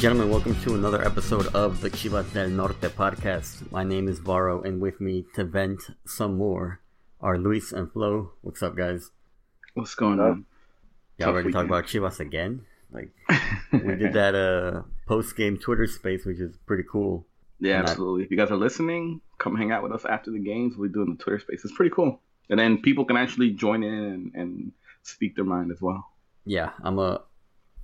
[0.00, 3.70] Ladies and gentlemen, welcome to another episode of the Chivas del Norte podcast.
[3.70, 6.80] My name is Varo, and with me to vent some more
[7.20, 8.30] are Luis and Flo.
[8.40, 9.10] What's up, guys?
[9.74, 10.46] What's going on?
[11.18, 12.62] Y'all ready to talk about Chivas again?
[12.90, 13.10] Like
[13.74, 17.26] we did that uh post game Twitter space, which is pretty cool.
[17.58, 18.24] Yeah, And I- absolutely.
[18.24, 20.78] If you guys are listening, come hang out with us after the games.
[20.78, 21.62] We'll be doing the Twitter space.
[21.62, 22.22] It's pretty cool.
[22.48, 24.72] And then people can actually join in and, and
[25.02, 26.06] speak their mind as well.
[26.46, 27.20] Yeah, I'm gonna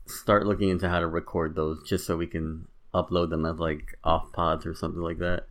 [0.06, 3.98] start looking into how to record those just so we can upload them as like
[4.02, 5.46] off pods or something like that.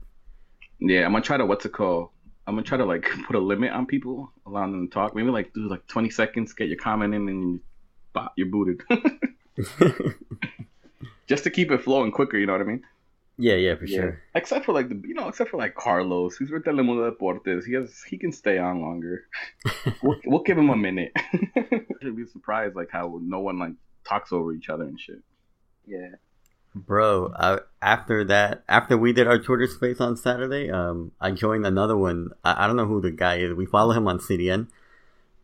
[0.80, 2.10] Yeah, I'm gonna try to what's it called?
[2.48, 5.16] I'm gonna try to like put a limit on people, allowing them to talk.
[5.16, 7.60] Maybe like do like 20 seconds, get your comment in, and
[8.14, 8.82] bop, you're booted.
[11.28, 12.84] Just to keep it flowing quicker, you know what I mean?
[13.38, 14.22] yeah, yeah, for sure.
[14.34, 17.66] Except for like the, you know, except for like Carlos, who's with Telemundo Deportes.
[17.66, 19.28] He has, he can stay on longer.
[20.04, 21.12] we'll, we'll give him a minute.
[22.02, 23.74] You'd be surprised like how no one like
[24.06, 25.20] talks over each other and shit.
[25.88, 26.16] Yeah.
[26.74, 31.66] Bro, I, after that, after we did our Twitter space on Saturday, um, I joined
[31.66, 32.32] another one.
[32.44, 33.54] I, I don't know who the guy is.
[33.54, 34.68] We follow him on CDN,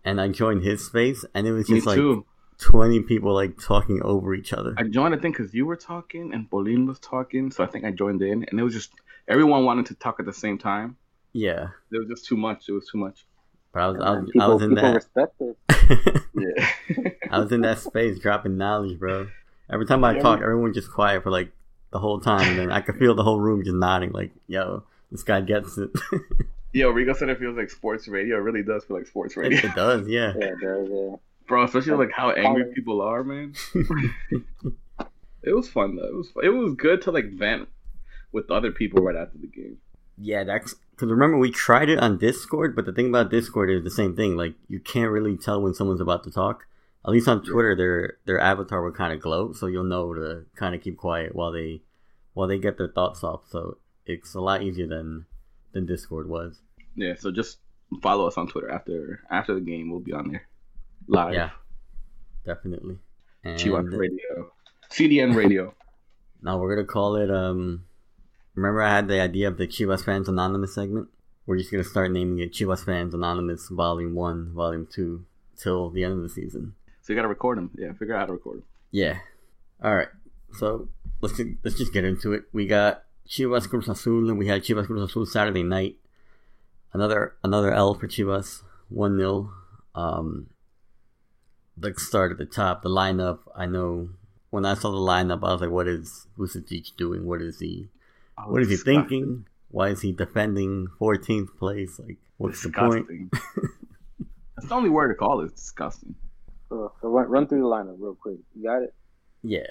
[0.04, 2.26] and I joined his space, and it was Me just like too.
[2.58, 4.76] twenty people like talking over each other.
[4.78, 7.86] I joined, I think, because you were talking and Pauline was talking, so I think
[7.86, 8.92] I joined in, and it was just
[9.30, 10.98] everyone wanted to talk at the same time.
[11.32, 12.68] Yeah, It was just too much.
[12.68, 13.26] It was too much.
[13.74, 14.96] But I was, I was, people, I was in that.
[14.96, 15.58] respect it.
[16.34, 17.10] Yeah.
[17.30, 19.28] I was in that space dropping knowledge, bro.
[19.70, 20.22] Every time I Yeah.
[20.22, 21.52] talk, everyone just quiet for like
[21.92, 24.84] the whole time, and then I could feel the whole room just nodding, like, "Yo,
[25.12, 25.92] this guy gets it."
[26.74, 28.38] Yo, Rigo said it feels like sports radio.
[28.38, 30.34] It really does feel like sports radio, it does, yeah.
[30.40, 31.16] Yeah, there, yeah.
[31.48, 31.64] bro.
[31.66, 33.54] Especially like how angry people are, man.
[35.44, 36.06] it was fun though.
[36.08, 37.68] It was it was good to like vent
[38.32, 39.78] with other people right after the game.
[40.18, 43.84] Yeah, that's because remember we tried it on Discord, but the thing about Discord is
[43.84, 44.36] the same thing.
[44.38, 46.68] Like you can't really tell when someone's about to talk.
[47.04, 50.46] At least on Twitter, their their avatar will kind of glow, so you'll know to
[50.56, 51.82] kind of keep quiet while they
[52.36, 53.42] while they get their thoughts off.
[53.50, 55.26] So it's a lot easier than
[55.72, 56.62] than Discord was.
[56.96, 57.58] Yeah, so just
[58.04, 59.90] follow us on Twitter after after the game.
[59.90, 60.48] We'll be on there
[61.08, 61.34] live.
[61.34, 61.50] Yeah,
[62.46, 63.00] definitely.
[63.44, 64.52] And Chihuahua Radio,
[64.92, 65.74] CDN Radio.
[66.44, 67.32] now we're gonna call it.
[67.32, 67.86] Um,
[68.56, 71.10] remember I had the idea of the Chivas Fans Anonymous segment.
[71.46, 75.26] We're just gonna start naming it Chivas Fans Anonymous Volume One, Volume Two,
[75.58, 76.76] till the end of the season.
[77.02, 77.72] So you gotta record them.
[77.78, 78.64] Yeah, figure out how to record them.
[78.92, 79.20] Yeah.
[79.84, 80.10] All right.
[80.54, 80.90] So
[81.22, 82.44] let's let's just get into it.
[82.52, 85.98] We got Chivas Cruz Azul, and we had Chivas Cruz Azul Saturday night.
[86.94, 89.52] Another another L for Chivas, one 0
[89.96, 90.48] Um,
[91.80, 92.84] let's start at the top.
[92.84, 93.40] The lineup.
[93.56, 94.10] I know
[94.50, 97.26] when I saw the lineup, I was like, "What is Vucetich doing?
[97.26, 97.88] What is he?
[98.46, 99.46] What is he thinking?
[99.70, 102.00] Why is he defending 14th place?
[102.00, 103.30] Like, what's the point?" Disgusting.
[104.56, 105.56] That's the only word to call it.
[105.56, 106.16] Disgusting.
[106.70, 108.38] So, so run, run through the lineup real quick.
[108.56, 108.94] You got it?
[109.44, 109.62] Yeah.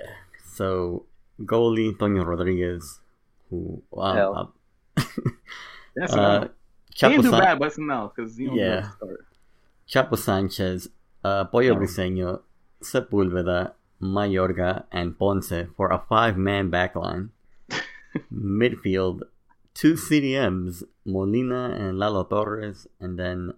[0.53, 1.07] So
[1.43, 3.01] goalie Toño Rodriguez,
[3.49, 4.53] who wow, Hell.
[4.97, 5.03] uh,
[5.97, 6.49] That's uh, uh,
[6.95, 8.81] he didn't do San- bad, but it's an because you don't know Yeah.
[8.81, 9.27] to start.
[9.89, 10.89] Chapo Sanchez,
[11.25, 11.75] uh, Pollo.
[11.75, 12.41] Briseño,
[12.83, 17.31] Sepulveda, Mayorga, and Ponce for a five-man backline.
[18.33, 19.23] Midfield,
[19.75, 23.55] two CDMs, Molina and Lalo Torres, and then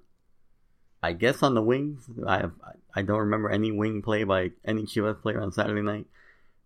[1.02, 2.52] I guess on the wings, I have,
[2.94, 6.06] I don't remember any wing play by any Chivas player on Saturday night.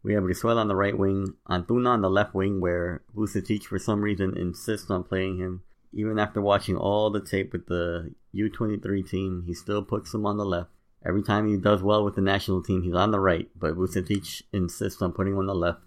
[0.02, 3.78] We have Brizuela on the right wing, Antuna on the left wing, where Vucetich for
[3.78, 5.62] some reason insists on playing him.
[5.92, 10.36] Even after watching all the tape with the U23 team, he still puts him on
[10.36, 10.70] the left.
[11.04, 14.42] Every time he does well with the national team, he's on the right, but Vucetich
[14.52, 15.80] insists on putting him on the left.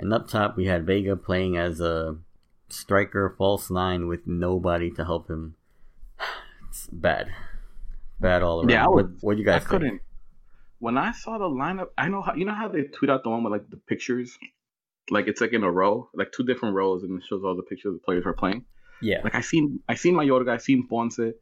[0.00, 2.16] And up top, we had Vega playing as a
[2.70, 5.54] striker false nine with nobody to help him.
[6.70, 7.28] It's bad.
[8.20, 8.70] Bad all around.
[8.70, 9.70] Yeah, I what, was- what do you I guys think?
[9.70, 10.00] couldn't.
[10.78, 13.28] When I saw the lineup, I know how you know how they tweet out the
[13.28, 14.38] one with like the pictures,
[15.10, 17.62] like it's like in a row, like two different rows, and it shows all the
[17.64, 18.64] pictures the players are playing.
[19.02, 19.20] Yeah.
[19.22, 21.34] Like I seen, I seen my Mayorga, I seen Ponce, and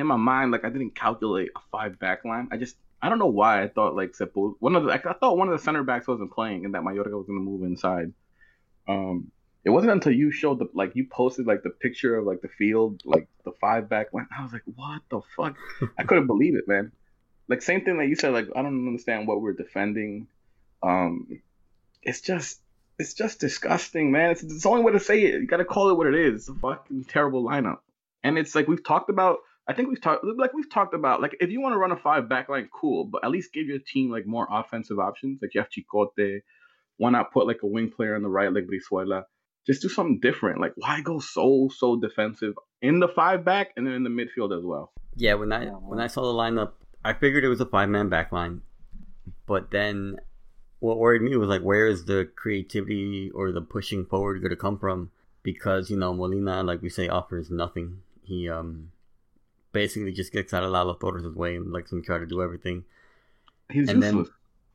[0.00, 2.48] in my mind, like I didn't calculate a five back line.
[2.50, 5.36] I just, I don't know why I thought like Sepul, one of the, I thought
[5.36, 8.12] one of the center backs wasn't playing, and that Mayorga was gonna move inside.
[8.88, 9.32] Um,
[9.64, 12.48] it wasn't until you showed the like you posted like the picture of like the
[12.48, 14.28] field, like the five back line.
[14.36, 15.56] I was like, what the fuck?
[15.98, 16.92] I couldn't believe it, man.
[17.48, 18.32] Like same thing that you said.
[18.32, 20.28] Like I don't understand what we're defending.
[20.82, 21.40] Um,
[22.02, 22.60] it's just
[22.98, 24.30] it's just disgusting, man.
[24.30, 25.40] It's, it's the only way to say it.
[25.40, 26.40] You gotta call it what it is.
[26.40, 27.78] It's a fucking terrible lineup,
[28.22, 29.38] and it's like we've talked about.
[29.68, 31.96] I think we've talked like we've talked about like if you want to run a
[31.96, 35.40] five back line, cool, but at least give your team like more offensive options.
[35.40, 36.40] Like you have Chicote.
[36.96, 39.24] Why not put like a wing player on the right, like Brizuela?
[39.66, 40.60] Just do something different.
[40.60, 44.56] Like why go so so defensive in the five back and then in the midfield
[44.56, 44.92] as well?
[45.14, 46.72] Yeah, when I when I saw the lineup,
[47.04, 48.62] I figured it was a five man back line,
[49.46, 50.16] but then
[50.80, 54.56] what worried me was like, where is the creativity or the pushing forward going to
[54.56, 55.12] come from?
[55.44, 57.98] Because you know Molina, like we say, offers nothing.
[58.22, 58.91] He um
[59.72, 62.84] basically just gets out of Lalo Torres' way and lets him try to do everything.
[63.70, 64.28] He's And useless.
[64.28, 64.34] then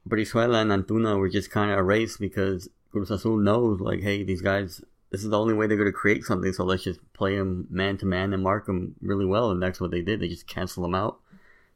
[0.09, 4.41] Brizuela and Antuna were just kind of erased because Cruz Azul knows, like, hey, these
[4.41, 7.37] guys, this is the only way they're going to create something, so let's just play
[7.37, 9.51] them man to man and mark them really well.
[9.51, 10.19] And that's what they did.
[10.19, 11.19] They just cancel them out.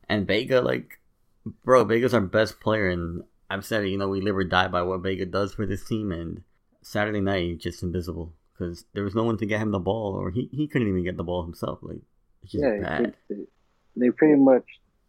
[0.09, 1.00] And Vega, like,
[1.63, 4.68] bro, Vega's our best player, and I've said it, you know, we live or die
[4.68, 6.12] by what Vega does for this team.
[6.12, 6.44] And
[6.81, 10.13] Saturday night, he's just invisible because there was no one to get him the ball,
[10.13, 11.79] or he, he couldn't even get the ball himself.
[11.81, 12.01] Like,
[12.50, 13.16] Yeah, bad.
[13.30, 13.42] they, they,
[13.96, 14.66] they pretty much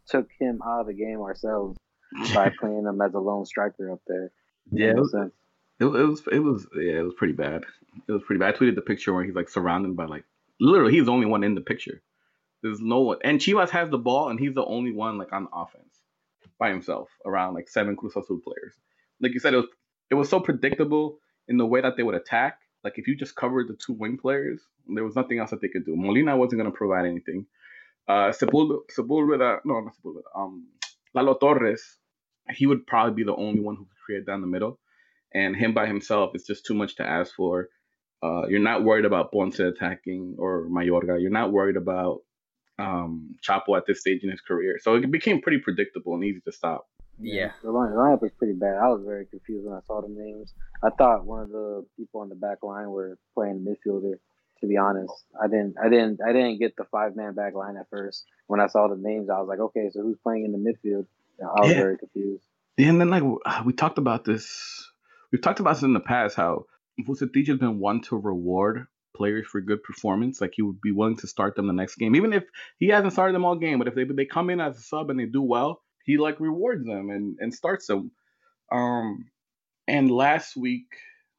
[0.07, 1.77] took him out of the game ourselves
[2.33, 4.31] by playing him as a lone striker up there.
[4.71, 5.15] Yeah, it was,
[5.79, 7.63] it was it was yeah, it was pretty bad.
[8.07, 8.55] It was pretty bad.
[8.55, 10.23] I tweeted the picture where he's like surrounded by like
[10.59, 12.01] literally he's the only one in the picture.
[12.61, 15.47] There's no one, and Chivas has the ball, and he's the only one like on
[15.53, 15.99] offense
[16.57, 18.73] by himself around like seven Cruz Azul players.
[19.19, 19.67] Like you said, it was
[20.09, 22.59] it was so predictable in the way that they would attack.
[22.83, 25.69] Like if you just covered the two wing players, there was nothing else that they
[25.69, 25.95] could do.
[25.95, 27.45] Molina wasn't going to provide anything.
[28.07, 30.23] Uh, Sepul- Sepulveda, no, not Sepulveda.
[30.35, 30.67] Um,
[31.13, 31.81] Lalo Torres,
[32.51, 34.79] he would probably be the only one who could create down the middle,
[35.33, 37.69] and him by himself is just too much to ask for.
[38.21, 41.21] Uh, you're not worried about Ponce attacking or Mayorga.
[41.21, 42.21] You're not worried about
[42.79, 44.77] um, Chapo at this stage in his career.
[44.81, 46.85] So it became pretty predictable and easy to stop.
[47.19, 47.51] Yeah.
[47.63, 48.75] The line, the lineup was pretty bad.
[48.77, 50.53] I was very confused when I saw the names.
[50.83, 54.15] I thought one of the people on the back line were playing midfielder.
[54.61, 55.11] To be honest,
[55.41, 58.23] I didn't, I didn't, I didn't get the five man back line at first.
[58.47, 61.05] When I saw the names, I was like, okay, so who's playing in the midfield?
[61.41, 61.79] I was Yeah.
[61.79, 62.45] very confused.
[62.77, 63.23] Yeah, and then like
[63.65, 64.89] we talked about this,
[65.31, 66.37] we've talked about this in the past.
[66.37, 66.65] How
[67.01, 70.39] Vucetich has been one to reward players for good performance.
[70.39, 72.43] Like he would be willing to start them the next game, even if
[72.79, 73.79] he hasn't started them all game.
[73.79, 76.39] But if they they come in as a sub and they do well, he like
[76.39, 78.11] rewards them and and starts them.
[78.71, 79.25] Um,
[79.87, 80.87] and last week,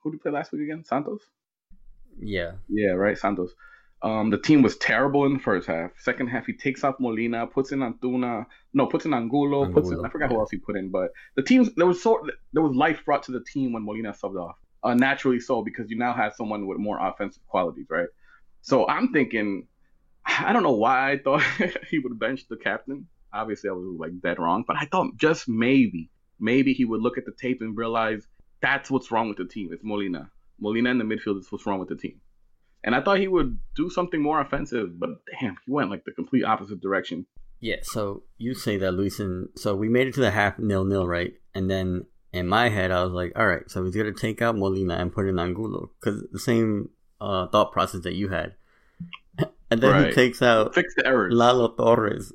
[0.01, 0.85] who did he play last week again?
[0.85, 1.21] Santos.
[2.19, 2.53] Yeah.
[2.69, 3.55] Yeah, right, Santos.
[4.03, 5.93] Um, the team was terrible in the first half.
[5.99, 8.45] Second half, he takes off Molina, puts in Antuna,
[8.75, 11.43] no, puts in Angulo, puts in, I forgot who else he put in, but the
[11.43, 12.23] teams there was so
[12.53, 14.57] there was life brought to the team when Molina subbed off.
[14.83, 18.09] Uh, naturally so because you now have someone with more offensive qualities, right?
[18.61, 19.69] So I'm thinking,
[20.27, 21.43] I don't know why I thought
[21.91, 23.07] he would bench the captain.
[23.35, 27.19] Obviously, I was like dead wrong, but I thought just maybe, maybe he would look
[27.19, 28.27] at the tape and realize
[28.63, 29.71] that's what's wrong with the team.
[29.73, 30.31] It's Molina.
[30.61, 32.21] Molina in the midfield is what's wrong with the team.
[32.85, 35.11] And I thought he would do something more offensive, but
[35.41, 37.27] damn, he went like the complete opposite direction.
[37.61, 40.85] Yeah, so you say that, Luis, and so we made it to the half nil
[40.85, 41.33] nil, right?
[41.55, 44.57] And then in my head, I was like, all right, so he's gonna take out
[44.57, 46.91] Molina and put in Angulo because the same
[47.23, 48.55] uh, thought process that you had.
[49.71, 51.33] And then he takes out Fix the errors.
[51.35, 52.33] Lalo Torres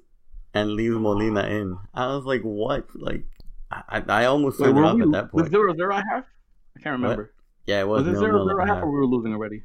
[0.53, 1.77] and leaves Molina in.
[1.93, 2.87] I was like, what?
[2.95, 3.23] Like,
[3.71, 5.33] I, I almost Wait, it we, at that point.
[5.33, 6.25] was zero zero I have?
[6.77, 7.33] I can't remember.
[7.65, 8.83] Yeah, it was, Was, it zero zero at half half.
[8.83, 9.61] or we were losing already?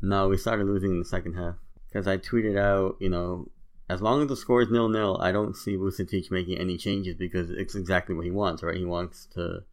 [0.00, 1.56] No, we started losing in the second half
[1.88, 3.48] because I tweeted out, you know,
[3.88, 7.14] as long as the score is nil nil, I don't see Vucetich making any changes
[7.16, 8.76] because it's exactly what he wants, right?
[8.76, 9.64] He wants to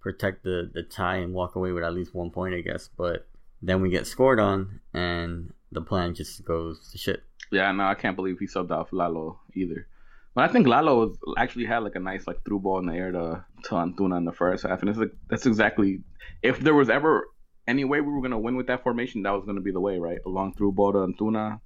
[0.00, 2.88] protect the the tie and walk away with at least one point, I guess.
[2.96, 3.26] But
[3.60, 7.22] then we get scored on, and the plan just goes to shit.
[7.52, 9.86] Yeah, no, I can't believe he subbed off Lalo either.
[10.34, 12.94] But I think Lalo was, actually had like a nice like through ball in the
[12.94, 16.00] air to to Antuna in the first half, and it's like that's exactly
[16.42, 17.26] if there was ever
[17.66, 19.98] any way we were gonna win with that formation, that was gonna be the way,
[19.98, 20.18] right?
[20.24, 21.60] A long through ball to Antuna.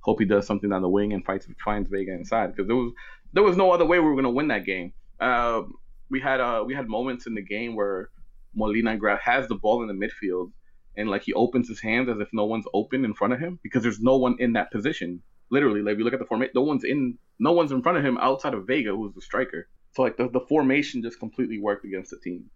[0.00, 2.92] Hope he does something on the wing and fights finds Vega inside because there was
[3.32, 4.92] there was no other way we were gonna win that game.
[5.20, 5.62] Uh,
[6.10, 8.10] we had uh we had moments in the game where
[8.54, 10.50] Molina has the ball in the midfield
[10.96, 13.58] and like he opens his hands as if no one's open in front of him
[13.62, 15.22] because there's no one in that position.
[15.50, 18.04] Literally, like you look at the formation, no one's in no one's in front of
[18.04, 19.68] him outside of Vega, who's the striker.
[19.92, 22.50] So like the, the formation just completely worked against the team.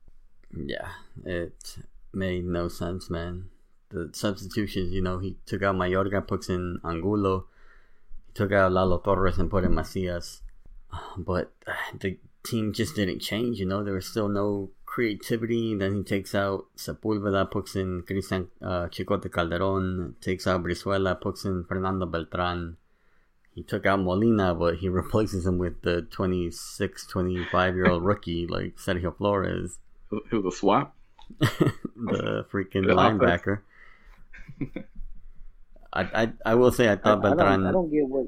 [0.55, 0.89] Yeah,
[1.25, 1.79] it
[2.13, 3.49] made no sense, man.
[3.89, 7.47] The substitutions, you know, he took out Mayorga, puts in Angulo.
[8.27, 10.43] He took out Lalo Torres and put in Macias.
[11.17, 11.53] But
[11.99, 13.83] the team just didn't change, you know.
[13.83, 15.75] There was still no creativity.
[15.75, 21.45] Then he takes out Sepulveda, puts in Cristian uh, Chicote Calderon, takes out Brizuela, puts
[21.45, 22.77] in Fernando Beltran.
[23.55, 28.47] He took out Molina, but he replaces him with the 26, 25 year old rookie
[28.47, 29.79] like Sergio Flores
[30.11, 30.97] It was a swap.
[31.39, 33.61] the freaking The linebacker.
[35.93, 38.27] I, I I will say I I, thought I, don't, I don't get what.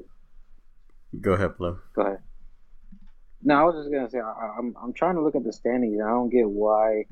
[1.21, 1.79] Go ahead, Flo.
[1.93, 2.19] Go ahead.
[3.43, 5.99] No, I was just gonna say I, I'm I'm trying to look at the standings
[5.99, 7.05] and I don't get why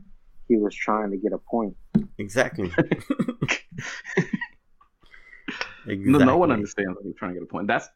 [0.47, 1.75] he was trying to get a point.
[2.17, 2.71] Exactly.
[5.85, 5.97] exactly.
[6.11, 7.67] No, no one understands when you're trying to get a point.
[7.67, 7.87] That's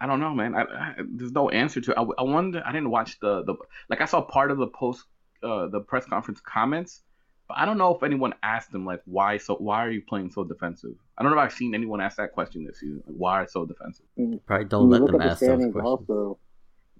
[0.00, 0.54] I don't know, man.
[0.54, 1.90] I, I, there's no answer to.
[1.92, 1.98] It.
[1.98, 2.62] I, I wonder.
[2.64, 3.54] I didn't watch the the
[3.88, 4.00] like.
[4.00, 5.04] I saw part of the post
[5.42, 7.02] uh, the press conference comments,
[7.48, 10.30] but I don't know if anyone asked him like why so why are you playing
[10.30, 10.94] so defensive?
[11.16, 13.02] I don't know if I've seen anyone ask that question this season.
[13.06, 14.06] Like, why so defensive?
[14.46, 15.84] Probably don't you let look them at ask the those questions.
[15.84, 16.38] also,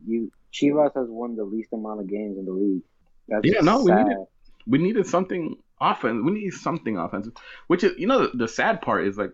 [0.07, 2.83] you Chivas has won the least amount of games in the league.
[3.29, 4.27] That's Yeah, just no, we needed-
[4.67, 6.23] we needed something offense.
[6.25, 7.33] We needed something offensive.
[7.69, 9.31] Which is, you know, the, the sad part is like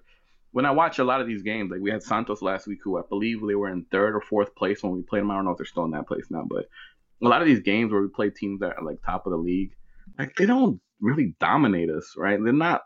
[0.57, 1.71] when I watch a lot of these games.
[1.71, 4.55] Like we had Santos last week, who I believe they were in third or fourth
[4.55, 5.31] place when we played them.
[5.31, 6.65] I don't know if they're still in that place now, but
[7.23, 9.37] a lot of these games where we play teams that are like top of the
[9.37, 9.73] league,
[10.19, 12.43] like they don't really dominate us, right?
[12.43, 12.85] They're not.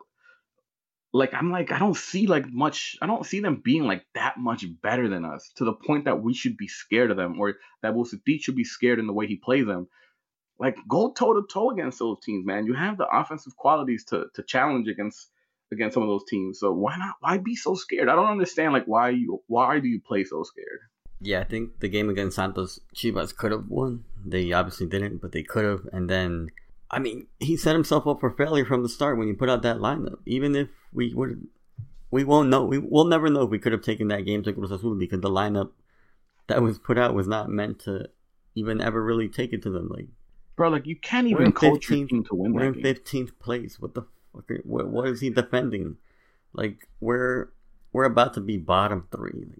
[1.12, 4.37] Like I'm like I don't see like much I don't see them being like that
[4.37, 7.55] much better than us to the point that we should be scared of them or
[7.83, 9.87] that Wilsuti should be scared in the way he plays them
[10.59, 12.67] like go toe to toe against those teams, man.
[12.67, 15.31] You have the offensive qualities to to challenge against
[15.73, 16.59] against some of those teams.
[16.61, 17.17] So why not?
[17.21, 18.09] Why be so scared?
[18.09, 18.73] I don't understand.
[18.73, 20.81] Like why you why do you play so scared?
[21.21, 24.05] Yeah, I think the game against Santos, Chivas could have won.
[24.25, 25.81] They obviously didn't, but they could have.
[25.93, 26.49] And then,
[26.91, 29.62] I mean, he set himself up for failure from the start when he put out
[29.62, 30.21] that lineup.
[30.25, 31.47] Even if we would,
[32.11, 32.65] we won't know.
[32.65, 35.21] We will never know if we could have taken that game to Cruz Azul because
[35.21, 35.73] the lineup
[36.47, 38.09] that was put out was not meant to
[38.55, 39.89] even ever really take it to them.
[39.89, 40.07] Like
[40.57, 43.79] Bro, like you can't even coach your 15th team to win we're in fifteenth place.
[43.79, 44.03] What the
[44.34, 44.50] fuck?
[44.50, 45.96] Are, what, what is he defending?
[46.52, 47.49] Like we're
[47.92, 49.46] we're about to be bottom three.
[49.49, 49.58] Like,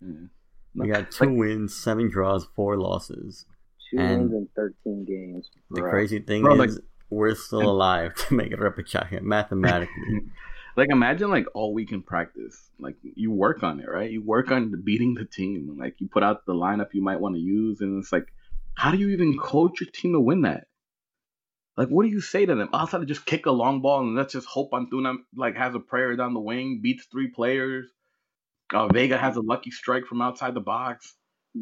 [0.00, 0.26] Yeah.
[0.74, 3.46] we got two Like, wins, seven draws, four losses.
[3.90, 4.48] Two And- wins in
[4.84, 5.50] 13 games.
[5.70, 10.20] The crazy thing Bro, is, like- we're still and- alive to make a repechaje mathematically.
[10.76, 14.50] like imagine like all week in practice like you work on it right you work
[14.50, 17.82] on beating the team like you put out the lineup you might want to use
[17.82, 18.32] and it's like
[18.74, 20.68] how do you even coach your team to win that
[21.76, 24.14] like what do you say to them outside of just kick a long ball and
[24.14, 27.86] let's just hope Antuna like has a prayer down the wing beats three players
[28.72, 31.14] uh, Vega has a lucky strike from outside the box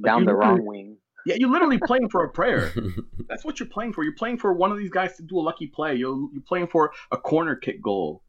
[0.05, 0.99] Down the wrong wing.
[1.27, 2.73] yeah you're literally playing for a prayer
[3.31, 4.03] that's what you're playing for.
[4.03, 5.95] You're playing for one of these guys to do a lucky play.
[5.95, 8.23] You're you're playing for a corner kick goal.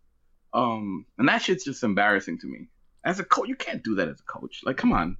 [0.53, 2.67] Um, and that shit's just embarrassing to me.
[3.03, 4.61] As a coach, you can't do that as a coach.
[4.63, 5.17] Like, come on.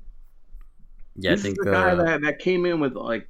[1.15, 3.27] yeah, I think is the guy uh, that, that came in with like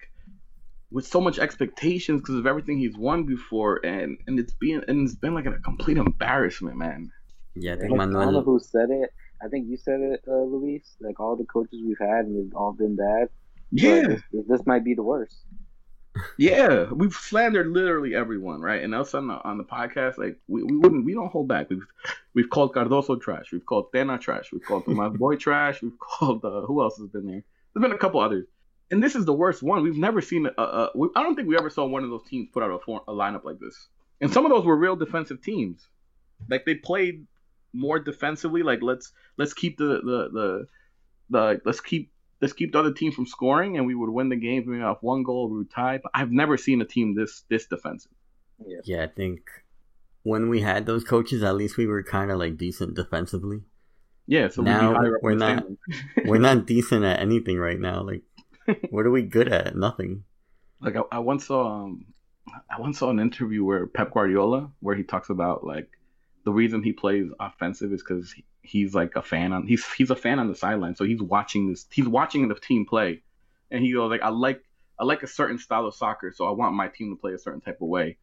[0.91, 5.07] with so much expectations because of everything he's won before, and and it's been and
[5.07, 7.11] it's been like a complete embarrassment, man.
[7.55, 9.13] yeah, I think Like, I don't know who said it.
[9.43, 10.95] I think you said it, uh, Luis.
[10.99, 13.29] Like all the coaches we've had, and they've all been bad.
[13.71, 15.45] Yeah, this, this might be the worst.
[16.37, 16.91] yeah.
[16.91, 18.83] We've slandered literally everyone, right?
[18.83, 21.69] And else on the on the podcast, like we, we wouldn't we don't hold back.
[21.69, 21.87] We've
[22.33, 23.53] we've called Cardoso trash.
[23.53, 24.51] We've called Tena trash.
[24.51, 25.81] We've called my boy trash.
[25.81, 27.43] We've called uh, who else has been there?
[27.73, 28.45] There's been a couple others.
[28.91, 29.83] And this is the worst one.
[29.83, 30.45] We've never seen.
[30.57, 32.71] A, a, we, I don't think we ever saw one of those teams put out
[32.71, 33.87] a, form, a lineup like this.
[34.19, 35.87] And some of those were real defensive teams.
[36.49, 37.25] Like they played
[37.73, 38.63] more defensively.
[38.63, 40.67] Like let's let's keep the the the,
[41.29, 44.35] the let's keep let's keep the other team from scoring, and we would win the
[44.35, 45.49] game maybe off one goal.
[45.49, 45.99] We would tie.
[46.03, 48.11] But I've never seen a team this this defensive.
[48.65, 48.77] Yeah.
[48.83, 49.49] Yeah, I think
[50.23, 53.61] when we had those coaches, at least we were kind of like decent defensively.
[54.27, 54.49] Yeah.
[54.49, 55.65] So Now, we'd be higher up we're not-
[56.25, 58.03] We're not decent at anything right now.
[58.03, 58.21] Like,
[58.89, 59.75] what are we good at?
[59.75, 60.23] Nothing.
[60.81, 62.05] like I, I once saw um
[62.69, 65.89] I once saw an interview where Pep Guardiola where he talks about like
[66.43, 70.15] the reason he plays offensive is because he's like a fan on he's he's a
[70.15, 73.21] fan on the sideline so he's watching this he's watching the team play
[73.69, 74.63] and he goes like I like
[74.99, 77.39] I like a certain style of soccer so I want my team to play a
[77.39, 78.17] certain type of way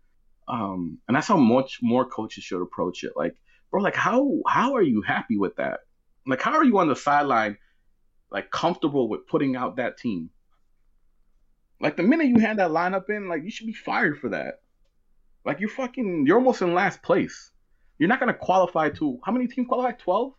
[0.48, 3.34] um and that's how much more coaches should approach it like
[3.70, 5.80] bro like how how are you happy with that
[6.26, 7.56] like how are you on the sideline
[8.30, 10.30] like comfortable with putting out that team
[11.80, 14.60] like the minute you hand that lineup in, like you should be fired for that.
[15.44, 17.52] Like you're fucking, you're almost in last place.
[17.98, 19.92] You're not gonna qualify to how many teams qualify?
[19.92, 20.32] 12?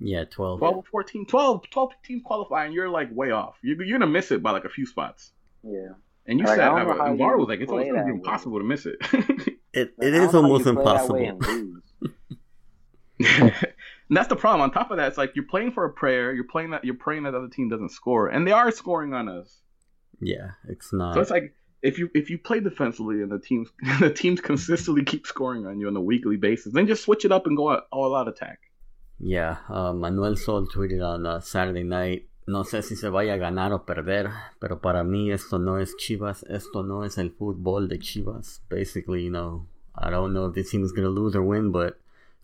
[0.00, 0.58] Yeah, 12.
[0.58, 1.26] 12 or 14?
[1.26, 3.56] 12, 12 teams qualify, and you're like way off.
[3.62, 5.32] You're, you're gonna miss it by like a few spots.
[5.62, 5.90] Yeah.
[6.26, 7.86] And you Like, said, I don't know how and you Bar was like, it's almost
[7.88, 8.18] gonna that be way.
[8.18, 8.96] impossible to miss it.
[9.76, 11.40] It, Like, it I don't is almost you play that impossible.
[14.08, 14.60] and that's the problem.
[14.62, 16.34] On top of that, it's like you're playing for a prayer.
[16.34, 16.84] You're playing that.
[16.84, 19.62] You're praying that the other team doesn't score, and they are scoring on us.
[20.20, 21.14] Yeah, it's not.
[21.14, 23.68] So it's like if you if you play defensively and the teams
[24.00, 27.32] the teams consistently keep scoring on you on a weekly basis, then just switch it
[27.32, 28.58] up and go out, all out attack.
[29.20, 32.28] Yeah, uh, Manuel Sol tweeted on uh, Saturday night.
[32.46, 34.30] No sé si se vaya a ganar o perder,
[34.60, 38.60] pero para mí esto no es Chivas, esto no es el fútbol de Chivas.
[38.68, 41.98] Basically, you know, I don't know if this team is gonna lose or win, but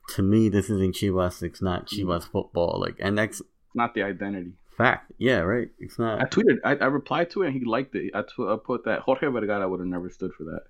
[0.09, 1.43] to me, this isn't Chivas.
[1.43, 2.31] It's not Chivas mm.
[2.33, 2.79] football.
[2.81, 3.43] Like, and that's
[3.75, 4.53] not the identity.
[4.77, 5.13] fact.
[5.19, 5.69] Yeah, right.
[5.79, 6.21] It's not.
[6.21, 8.13] I tweeted, I, I replied to it, and he liked it.
[8.15, 10.63] I, tw- I put that Jorge Vergara would have never stood for that.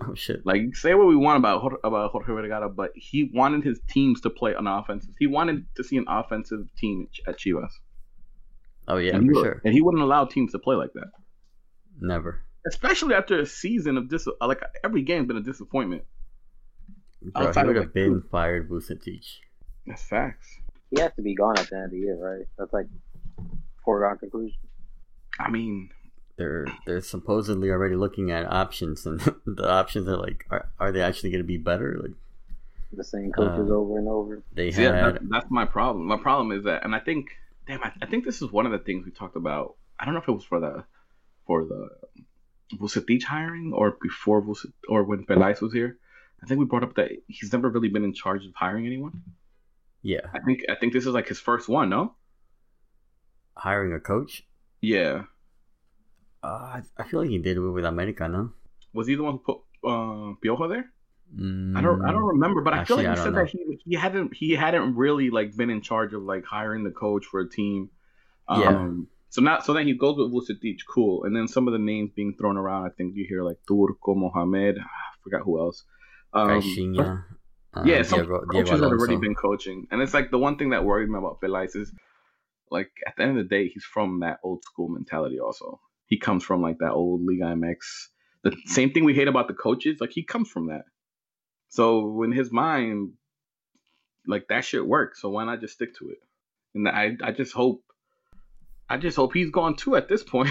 [0.08, 0.44] oh shit.
[0.44, 4.20] Like, say what we want about Jor- about Jorge Vergara, but he wanted his teams
[4.22, 5.14] to play on offenses.
[5.18, 7.70] He wanted to see an offensive team at Chivas.
[8.88, 9.62] Oh yeah, and, for would- sure.
[9.64, 11.10] and he wouldn't allow teams to play like that.
[12.00, 12.42] Never.
[12.66, 16.04] especially after a season of dis like every game's been a disappointment.
[17.22, 18.28] Bro, he Outside of, would have been two.
[18.30, 19.38] fired, Vucetich.
[19.86, 20.58] That's facts.
[20.90, 22.46] He has to be gone at the end of the year, right?
[22.58, 22.86] That's like
[23.84, 24.56] foregone conclusion.
[25.38, 25.90] I mean,
[26.36, 31.00] They're they're supposedly already looking at options, and the options are like, are, are they
[31.02, 31.98] actually going to be better?
[32.00, 32.12] Like
[32.92, 34.42] The same coaches Uh, over and over.
[34.52, 36.06] they see, had, that, that's my problem.
[36.06, 37.26] My problem is that, and I think,
[37.66, 39.76] damn, I, I think this is one of the things we talked about.
[39.98, 40.84] I don't know if it was for the
[41.46, 41.88] for the
[42.76, 45.98] Vucetich hiring or before Vucet or when Peláez was here.
[46.42, 49.22] I think we brought up that he's never really been in charge of hiring anyone.
[50.02, 52.14] yeah, I think I think this is like his first one, no?
[53.58, 54.44] hiring a coach.
[54.80, 55.24] Yeah.
[56.42, 58.52] Uh, I, I feel like he did it with America, no?
[58.94, 60.90] Was he the one who put uh, Piojo there?
[61.36, 63.78] Mm, I don't I don't remember, but I feel like he said don't that he
[63.84, 67.40] he hadn't he hadn't really like been in charge of like hiring the coach for
[67.40, 67.90] a team.
[68.48, 69.04] Um, Yeah.
[69.28, 72.12] So now so then he goes with Vucetich, cool, and then some of the names
[72.16, 72.86] being thrown around.
[72.86, 75.84] I think you hear like Turco, Mohamed, I forgot who else.
[76.32, 77.24] Um, Caixinha,
[77.74, 80.56] uh, yeah, some Diego, coaches Diego have already been coaching, and it's like the one
[80.56, 81.92] thing that worried me about Peláez is,
[82.70, 85.40] like at the end of the day, he's from that old school mentality.
[85.40, 87.76] Also, he comes from like that old Liga MX.
[88.42, 90.84] The same thing we hate about the coaches, like he comes from that.
[91.68, 93.12] So in his mind,
[94.26, 95.20] like that shit works.
[95.20, 96.18] So why not just stick to it?
[96.74, 97.82] And I, I just hope,
[98.88, 100.50] I just hope he's gone too at this point,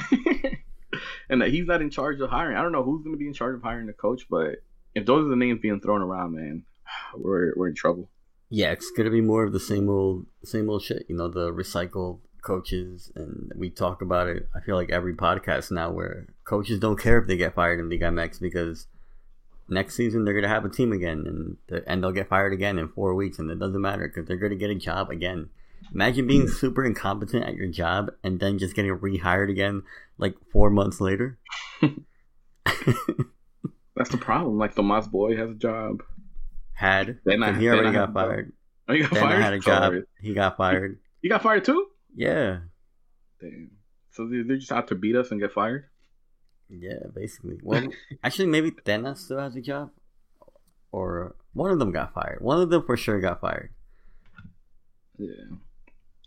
[1.29, 2.57] and that he's not in charge of hiring.
[2.57, 4.57] I don't know who's going to be in charge of hiring the coach, but
[4.95, 6.63] if those are the names being thrown around, man,
[7.15, 8.09] we're we're in trouble.
[8.49, 11.05] Yeah, it's gonna be more of the same old, same old shit.
[11.09, 14.47] You know, the recycled coaches, and we talk about it.
[14.55, 17.89] I feel like every podcast now, where coaches don't care if they get fired in
[17.89, 18.87] Liga MX because
[19.67, 22.79] next season they're gonna have a team again, and the, and they'll get fired again
[22.79, 25.49] in four weeks, and it doesn't matter because they're gonna get a job again.
[25.93, 29.83] Imagine being super incompetent at your job and then just getting rehired again
[30.17, 31.37] like four months later.
[33.97, 34.57] That's the problem.
[34.57, 36.03] Like Tomas Boy has a job.
[36.73, 38.13] Had Then I- he already got had a job.
[38.13, 38.53] fired.
[38.87, 39.35] Oh, you got Then fired.
[39.35, 39.83] I had a job.
[39.83, 40.03] Sorry.
[40.21, 40.99] He got fired.
[41.21, 41.87] You got fired too?
[42.15, 42.59] Yeah.
[43.41, 43.71] Damn.
[44.11, 45.85] So they- they're just out to beat us and get fired?
[46.69, 47.59] Yeah, basically.
[47.63, 47.87] Well,
[48.23, 49.89] actually, maybe Tena still has a job,
[50.91, 52.39] or one of them got fired.
[52.41, 53.71] One of them for sure got fired.
[55.17, 55.33] Yeah.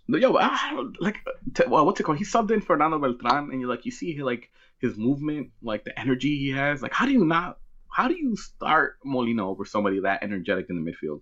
[0.08, 1.18] Yo, I don't like.
[1.26, 2.18] Uh, T- well, what's it called?
[2.18, 4.50] He subbed in Fernando Beltran, and you like you see he like
[4.80, 6.82] his movement, like the energy he has.
[6.82, 7.58] Like, how do you not?
[7.92, 11.20] How do you start Molina over somebody that energetic in the midfield?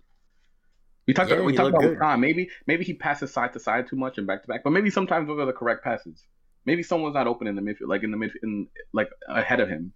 [1.07, 1.31] We talked.
[1.31, 1.99] Yeah, we talked about good.
[1.99, 2.21] time.
[2.21, 4.89] Maybe maybe he passes side to side too much and back to back, but maybe
[4.89, 6.23] sometimes those are the correct passes.
[6.65, 9.69] Maybe someone's not open in the midfield, like in the mid, in like ahead of
[9.69, 9.93] him.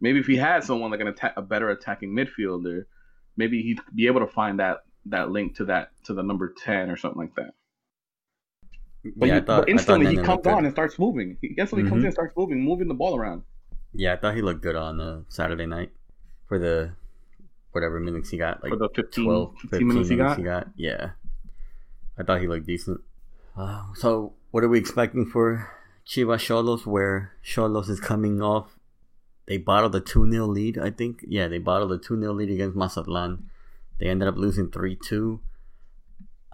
[0.00, 2.82] Maybe if he had someone like an attack, a better attacking midfielder,
[3.36, 6.90] maybe he'd be able to find that that link to that to the number ten
[6.90, 7.54] or something like that.
[9.16, 11.36] But, yeah, he, I thought but instantly he comes on and starts moving.
[11.40, 12.00] He instantly comes Mhm.
[12.00, 13.42] in and starts moving, moving the ball around.
[13.92, 15.90] Yeah, I thought he looked good on uh, Saturday night
[16.48, 16.92] for the
[17.72, 20.42] whatever minutes he got, like For the 15 12, 15 15 minutes he he got?
[20.42, 20.68] got.
[20.76, 21.10] Yeah,
[22.18, 23.00] I thought he looked decent.
[23.56, 25.68] Uh, so, what are we expecting for
[26.06, 26.84] Chivas Xolos?
[26.86, 28.78] Where Xolos is coming off,
[29.46, 30.78] they bottled a two 0 lead.
[30.78, 31.24] I think.
[31.26, 33.48] Yeah, they bottled a two 0 lead against Mazatlan.
[33.98, 35.40] They ended up losing three two.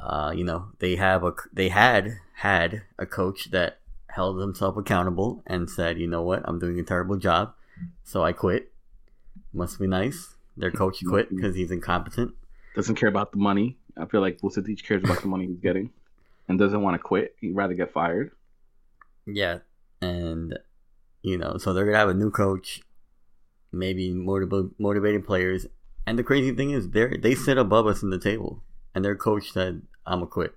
[0.02, 5.42] Uh, you know, they have a they had had a coach that held himself accountable
[5.46, 6.42] and said, "You know what?
[6.44, 7.54] I'm doing a terrible job,
[8.02, 8.72] so I quit."
[9.52, 10.34] Must be nice.
[10.56, 12.34] Their coach quit because he's incompetent.
[12.74, 13.76] Doesn't care about the money.
[13.96, 15.90] I feel like Vucetich cares about the money he's getting,
[16.48, 17.36] and doesn't want to quit.
[17.40, 18.32] He'd rather get fired.
[19.26, 19.58] Yeah,
[20.00, 20.58] and
[21.22, 22.82] you know, so they're gonna have a new coach,
[23.70, 25.66] maybe motiv- motivating players.
[26.06, 28.62] And the crazy thing is, they they sit above us in the table,
[28.94, 30.54] and their coach said, "I'm gonna quit."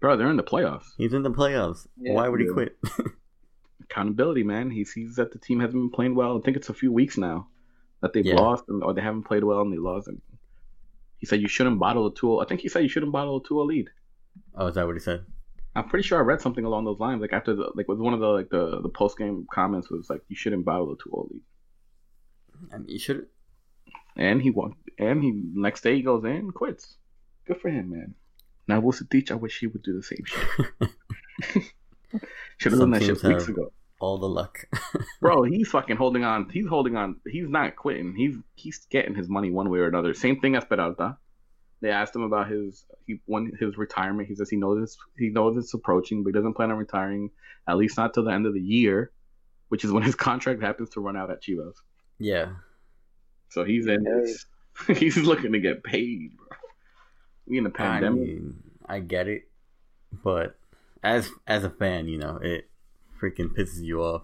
[0.00, 0.86] Bro, they're in the playoffs.
[0.98, 1.86] He's in the playoffs.
[1.98, 2.12] Yeah.
[2.14, 2.76] Why would he quit?
[3.82, 4.70] Accountability, man.
[4.70, 6.38] He sees that the team hasn't been playing well.
[6.38, 7.48] I think it's a few weeks now
[8.00, 8.34] that they've Yeah.
[8.36, 10.08] lost, and, or they haven't played well and they lost.
[10.08, 10.20] And
[11.18, 12.38] he said you shouldn't bottle a two.
[12.40, 13.90] I think he said you shouldn't bottle a two lead.
[14.56, 15.24] oh, is that what he said?
[15.76, 17.20] I'm pretty sure I read something along those lines.
[17.20, 20.08] Like after the like was one of the like the the post game comments was
[20.08, 21.42] like you shouldn't bottle a two lead.
[22.72, 23.26] I mean, you should.
[24.16, 24.74] And he won.
[24.98, 26.96] And he next day he goes in and quits.
[27.46, 28.14] Good for him, man.
[28.68, 31.62] Now Vucetich, I wish he would do the same shit.
[32.58, 33.72] Should have done that shit weeks ago.
[34.00, 34.58] All the luck.
[35.20, 36.48] Bro, he's fucking holding on.
[36.50, 37.16] He's holding on.
[37.26, 38.14] He's not quitting.
[38.16, 40.14] He's he's getting his money one way or another.
[40.14, 41.16] Same thing as Peralta.
[41.80, 44.28] They asked him about his he when his retirement.
[44.28, 47.30] He says he knows it's, he knows it's approaching, but he doesn't plan on retiring
[47.68, 49.10] at least not till the end of the year,
[49.68, 51.74] which is when his contract happens to run out at Chivas.
[52.18, 52.50] yeah,
[53.48, 54.02] So he's in.
[54.04, 54.46] this-
[54.98, 56.43] he's looking to get paid, bro.
[57.46, 58.20] We in a I pandemic.
[58.20, 59.48] mean, I get it,
[60.22, 60.56] but
[61.02, 62.68] as as a fan, you know, it
[63.20, 64.22] freaking pisses you off.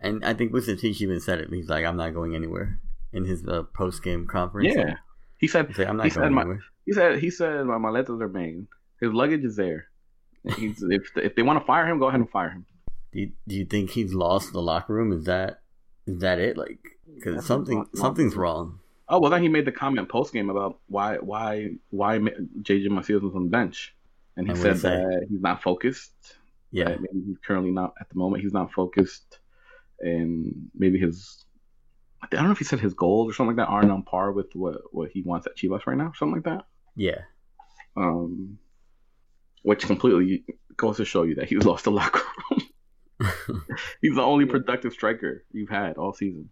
[0.00, 1.48] And I think Vucetich even said it.
[1.50, 2.78] He's like, I'm not going anywhere
[3.12, 4.74] in his uh, post game conference.
[4.76, 4.96] Yeah,
[5.38, 5.76] he said.
[5.78, 6.60] Like, I'm not he going said my, anywhere.
[6.84, 8.66] he said he said my, my letters are made.
[9.00, 9.86] His luggage is there.
[10.56, 12.66] He's, if if they want to fire him, go ahead and fire him.
[13.12, 15.12] Do you, do you think he's lost the locker room?
[15.12, 15.60] Is that
[16.06, 16.58] is that it?
[16.58, 16.80] Like,
[17.14, 18.80] because something something's wrong.
[19.14, 23.22] Oh well, then he made the comment post game about why why why JJ Macias
[23.22, 23.94] was on the bench,
[24.36, 26.12] and he And said he that he's not focused.
[26.72, 28.42] Yeah, that maybe he's currently not at the moment.
[28.42, 29.38] He's not focused,
[30.00, 31.44] and maybe his
[32.22, 34.32] I don't know if he said his goals or something like that aren't on par
[34.32, 36.66] with what what he wants at Chivas right now, something like that.
[36.96, 37.20] yeah.
[37.96, 38.58] Um,
[39.62, 40.44] which completely
[40.76, 42.62] goes to show you that he's lost the locker room.
[44.00, 46.50] he's the only productive striker you've had all season.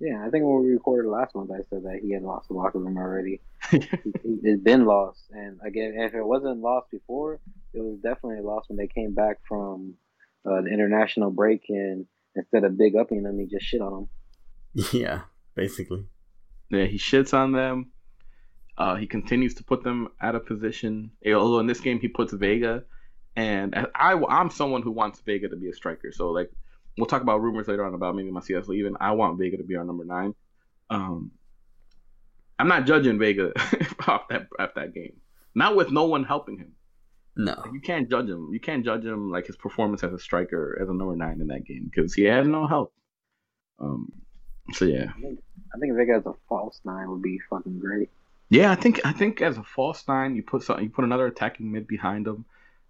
[0.00, 2.54] Yeah, I think when we recorded last month, I said that he had lost the
[2.54, 3.40] locker room already.
[3.70, 7.38] He- he- it's been lost, and again, if it wasn't lost before,
[7.74, 9.94] it was definitely lost when they came back from
[10.46, 14.08] uh, the international break, and instead of big upping them, he just shit on them.
[14.92, 15.20] yeah,
[15.54, 16.06] basically.
[16.70, 17.90] Yeah, he shits on them.
[18.78, 21.10] Uh, he continues to put them out of position.
[21.24, 22.84] Eh, Although in this game he puts Vega,
[23.36, 26.10] and I, I'm someone who wants Vega to be a striker.
[26.12, 26.50] So like
[27.00, 28.94] we'll talk about rumors later on about maybe Macias leaving.
[29.00, 30.34] I want Vega to be our number nine.
[30.88, 31.32] Um,
[32.58, 33.52] I'm not judging Vega
[34.06, 35.16] off that off that game.
[35.54, 36.72] Not with no one helping him.
[37.36, 37.56] No.
[37.72, 38.50] You can't judge him.
[38.52, 41.46] You can't judge him like his performance as a striker as a number nine in
[41.48, 42.92] that game because he had no help.
[43.78, 44.12] Um,
[44.72, 45.40] so yeah, I think
[45.74, 48.10] I think Vega as a false nine would be fucking great.
[48.50, 51.26] Yeah, I think I think as a false nine, you put some, you put another
[51.26, 52.44] attacking mid behind them.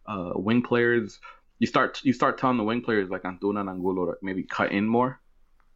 [0.06, 1.20] Uh, wing players,
[1.60, 4.72] you start you start telling the wing players like Antuna and Angulo to maybe cut
[4.72, 5.20] in more,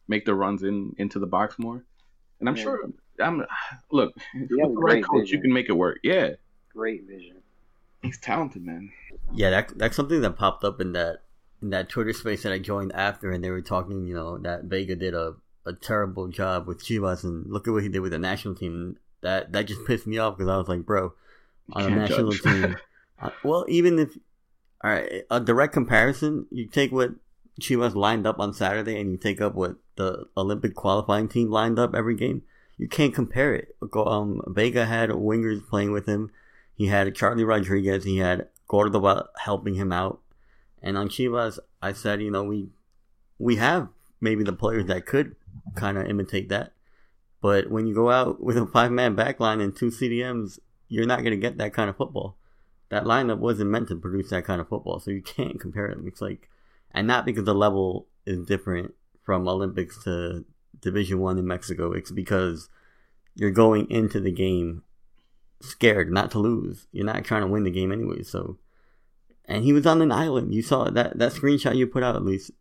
[0.09, 1.85] make the runs in into the box more.
[2.41, 2.63] And I'm Yeah.
[2.63, 2.79] sure
[3.21, 3.45] I'm
[3.91, 5.99] look He with the right great coach, you can make it work.
[6.03, 6.31] Yeah,
[6.73, 7.37] Great vision.
[8.01, 8.91] he's talented, man.
[9.33, 11.21] Yeah, that that's something that popped up in that
[11.61, 14.65] in that Twitter space that I joined after, and they were talking, you know, that
[14.65, 18.11] Vega did a, a terrible job with Chivas, and look at what he did with
[18.11, 18.97] the national team.
[19.21, 21.13] That that just pissed me off because I was like, bro,
[21.71, 22.41] on a national judge.
[22.43, 22.75] team.
[23.21, 24.17] uh, well, even if
[24.85, 27.15] all right, a direct comparison, you take what
[27.59, 31.79] Chivas lined up on Saturday, and you take up what the Olympic qualifying team lined
[31.79, 32.43] up every game.
[32.77, 33.75] You can't compare it.
[33.95, 36.29] Um, Vega had wingers playing with him.
[36.75, 38.03] He had Charlie Rodriguez.
[38.03, 40.19] He had Cordova helping him out.
[40.83, 42.69] And on Chivas, I said, you know, we
[43.39, 43.87] we have
[44.21, 45.35] maybe the players that could
[45.73, 46.73] kind of imitate that.
[47.41, 51.21] But when you go out with a five man backline and two CDMs, you're not
[51.21, 52.37] going to get that kind of football.
[52.89, 56.07] That lineup wasn't meant to produce that kind of football, so you can't compare them.
[56.07, 56.49] It's like,
[56.91, 58.93] and not because the level is different
[59.23, 60.45] from Olympics to
[60.81, 61.91] Division One in Mexico.
[61.91, 62.69] It's because
[63.33, 64.83] you're going into the game
[65.61, 66.87] scared not to lose.
[66.91, 68.23] You're not trying to win the game anyway.
[68.23, 68.57] So,
[69.45, 70.53] and he was on an island.
[70.53, 72.51] You saw that that screenshot you put out at least.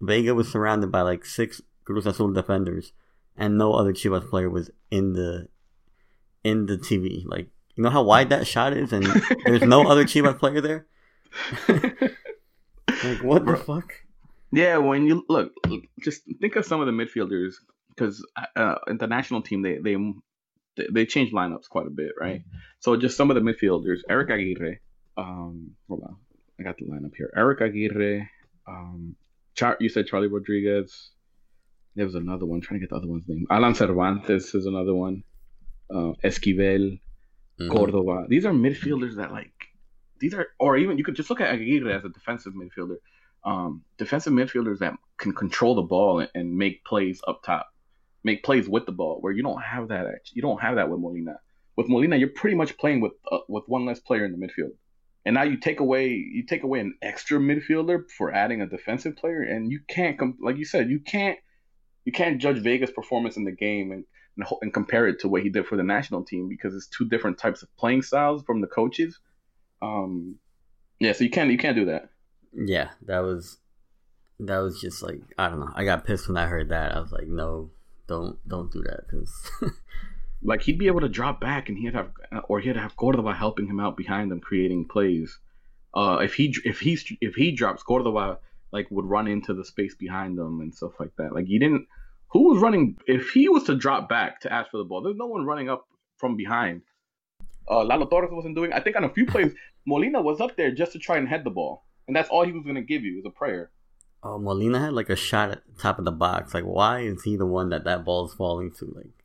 [0.00, 2.92] Vega was surrounded by like six Cruz Azul defenders,
[3.36, 5.48] and no other Chivas player was in the
[6.44, 7.24] in the TV.
[7.26, 7.48] Like
[7.80, 9.06] you know how wide that shot is, and
[9.46, 10.86] there's no other Chivas player there.
[13.02, 13.94] Like what the fuck?
[14.52, 17.54] Yeah, when you look, look, just think of some of the midfielders
[17.88, 18.22] because
[18.54, 19.96] uh, in the national team they they
[20.92, 22.42] they change lineups quite a bit, right?
[22.80, 24.80] So just some of the midfielders: Eric Aguirre.
[25.16, 26.16] Um, hold on,
[26.58, 27.32] I got the lineup here.
[27.34, 28.28] Eric Aguirre.
[28.68, 29.16] Um,
[29.54, 31.12] Char- you said Charlie Rodriguez.
[31.96, 32.60] There was another one.
[32.60, 33.46] trying to get the other one's name.
[33.48, 35.22] Alan Cervantes is another one.
[35.88, 37.00] Uh, Esquivel.
[37.60, 37.70] Mhm.
[37.70, 38.26] Cordova.
[38.28, 39.52] These are midfielders that like
[40.18, 42.96] these are or even you could just look at Aguirre as a defensive midfielder.
[43.44, 47.66] Um, defensive midfielders that can control the ball and, and make plays up top,
[48.22, 49.18] make plays with the ball.
[49.20, 50.06] Where you don't have that.
[50.06, 51.36] Actually, you don't have that with Molina.
[51.76, 54.72] With Molina, you're pretty much playing with uh, with one less player in the midfield.
[55.26, 59.16] And now you take away you take away an extra midfielder for adding a defensive
[59.16, 61.38] player, and you can't com- like you said you can't
[62.04, 64.04] you can't judge Vega's performance in the game and
[64.36, 67.08] and, and compare it to what he did for the national team because it's two
[67.08, 69.18] different types of playing styles from the coaches.
[69.82, 70.36] Um,
[70.98, 72.10] yeah, so you can't you can't do that.
[72.52, 73.58] Yeah, that was
[74.38, 75.72] that was just like I don't know.
[75.74, 76.94] I got pissed when I heard that.
[76.94, 77.70] I was like, no,
[78.06, 79.50] don't don't do that because
[80.42, 82.10] Like he'd be able to drop back and he'd have
[82.48, 85.38] or he'd have Cordova helping him out behind them creating plays.
[85.94, 88.38] Uh, if he if he's if he drops Cordova
[88.72, 91.34] like would run into the space behind them and stuff like that.
[91.34, 91.86] Like you didn't.
[92.32, 92.96] Who was running?
[93.06, 95.68] If he was to drop back to ask for the ball, there's no one running
[95.68, 96.82] up from behind.
[97.68, 98.72] Uh, Lalo Torres wasn't doing.
[98.72, 99.52] I think on a few plays,
[99.86, 102.52] Molina was up there just to try and head the ball, and that's all he
[102.52, 103.70] was gonna give you is a prayer.
[104.22, 106.54] oh Molina had like a shot at the top of the box.
[106.54, 108.92] Like why is he the one that that ball is falling to?
[108.94, 109.24] Like,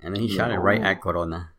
[0.00, 1.50] and then he shot it right at Corona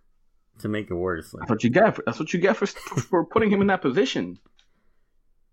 [0.60, 1.34] to make it worse.
[1.34, 1.96] Like That's what you get.
[1.96, 4.40] For, that's what you get for for putting him in that position.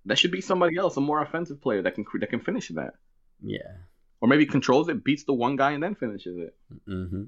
[0.07, 2.95] That should be somebody else, a more offensive player that can that can finish that.
[3.43, 3.88] Yeah.
[4.21, 6.57] Or maybe controls it, beats the one guy, and then finishes it.
[6.89, 7.25] Mm-hmm.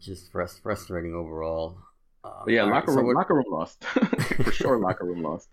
[0.00, 1.78] Just frust- frustrating overall.
[2.24, 4.78] Um, yeah, locker so room, what, locker room lost for sure.
[4.78, 5.48] Locker room lost.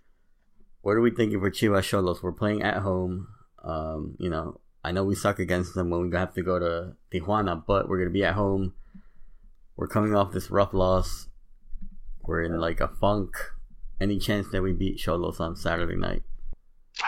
[0.82, 2.24] what are we thinking for Chivas Xolos?
[2.24, 3.28] We're playing at home.
[3.64, 6.96] Um, you know, I know we suck against them when we have to go to
[7.12, 8.74] Tijuana, but we're gonna be at home.
[9.76, 11.28] We're coming off this rough loss.
[12.24, 13.36] We're in like a funk.
[14.00, 16.24] Any chance that we beat Xolos on Saturday night?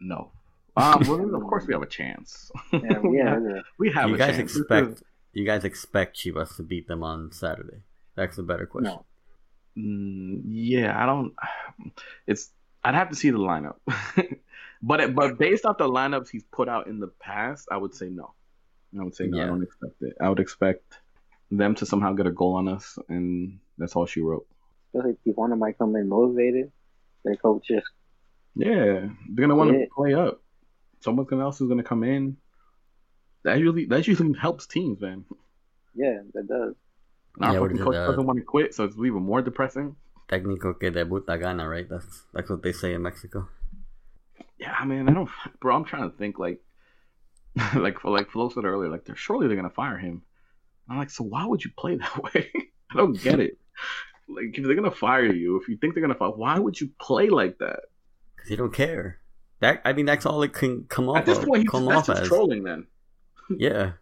[0.00, 0.32] no.
[0.76, 2.50] Um, well, of course we have a chance.
[2.72, 3.00] Yeah, yeah.
[3.12, 3.60] yeah.
[3.78, 4.56] we have you a guys chance.
[4.56, 7.78] Expect you guys expect Chivas to beat them on Saturday?
[8.14, 8.92] That's a better question.
[8.92, 9.04] No.
[9.76, 11.34] Mm, yeah, I don't.
[12.26, 12.50] It's
[12.82, 13.76] I'd have to see the lineup,
[14.82, 17.94] but it, but based off the lineups he's put out in the past, I would
[17.94, 18.32] say no.
[18.98, 19.42] I would say no.
[19.42, 20.16] I don't expect it.
[20.20, 20.98] I would expect
[21.50, 24.46] them to somehow get a goal on us, and that's all she wrote.
[24.94, 26.72] Especially Tijuana might come in motivated.
[27.24, 27.86] Their coach just
[28.54, 30.40] Yeah, they're gonna want to play up.
[31.06, 32.36] Someone else is gonna come in.
[33.44, 35.24] That usually that usually helps teams, man.
[35.94, 36.74] yeah, that does.
[37.36, 38.06] And Our yeah, fucking coach that?
[38.08, 39.96] doesn't want to quit, so it's even more depressing.
[40.28, 41.88] Técnico que debuta gana, right?
[41.88, 43.48] That's that's what they say in Mexico.
[44.58, 45.76] Yeah, I mean, I don't, bro.
[45.76, 46.60] I'm trying to think like,
[47.76, 50.22] like like Flo said earlier, like they're surely they're gonna fire him.
[50.88, 52.50] I'm like, so why would you play that way?
[52.90, 53.58] I don't get it.
[54.28, 56.90] Like if they're gonna fire you, if you think they're gonna fire, why would you
[57.00, 57.80] play like that?
[58.34, 59.20] Because you don't care.
[59.60, 61.18] That I mean, that's all it can come off.
[61.18, 62.62] At this point, he's come that's off just trolling.
[62.64, 62.86] Then
[63.56, 63.92] Yeah,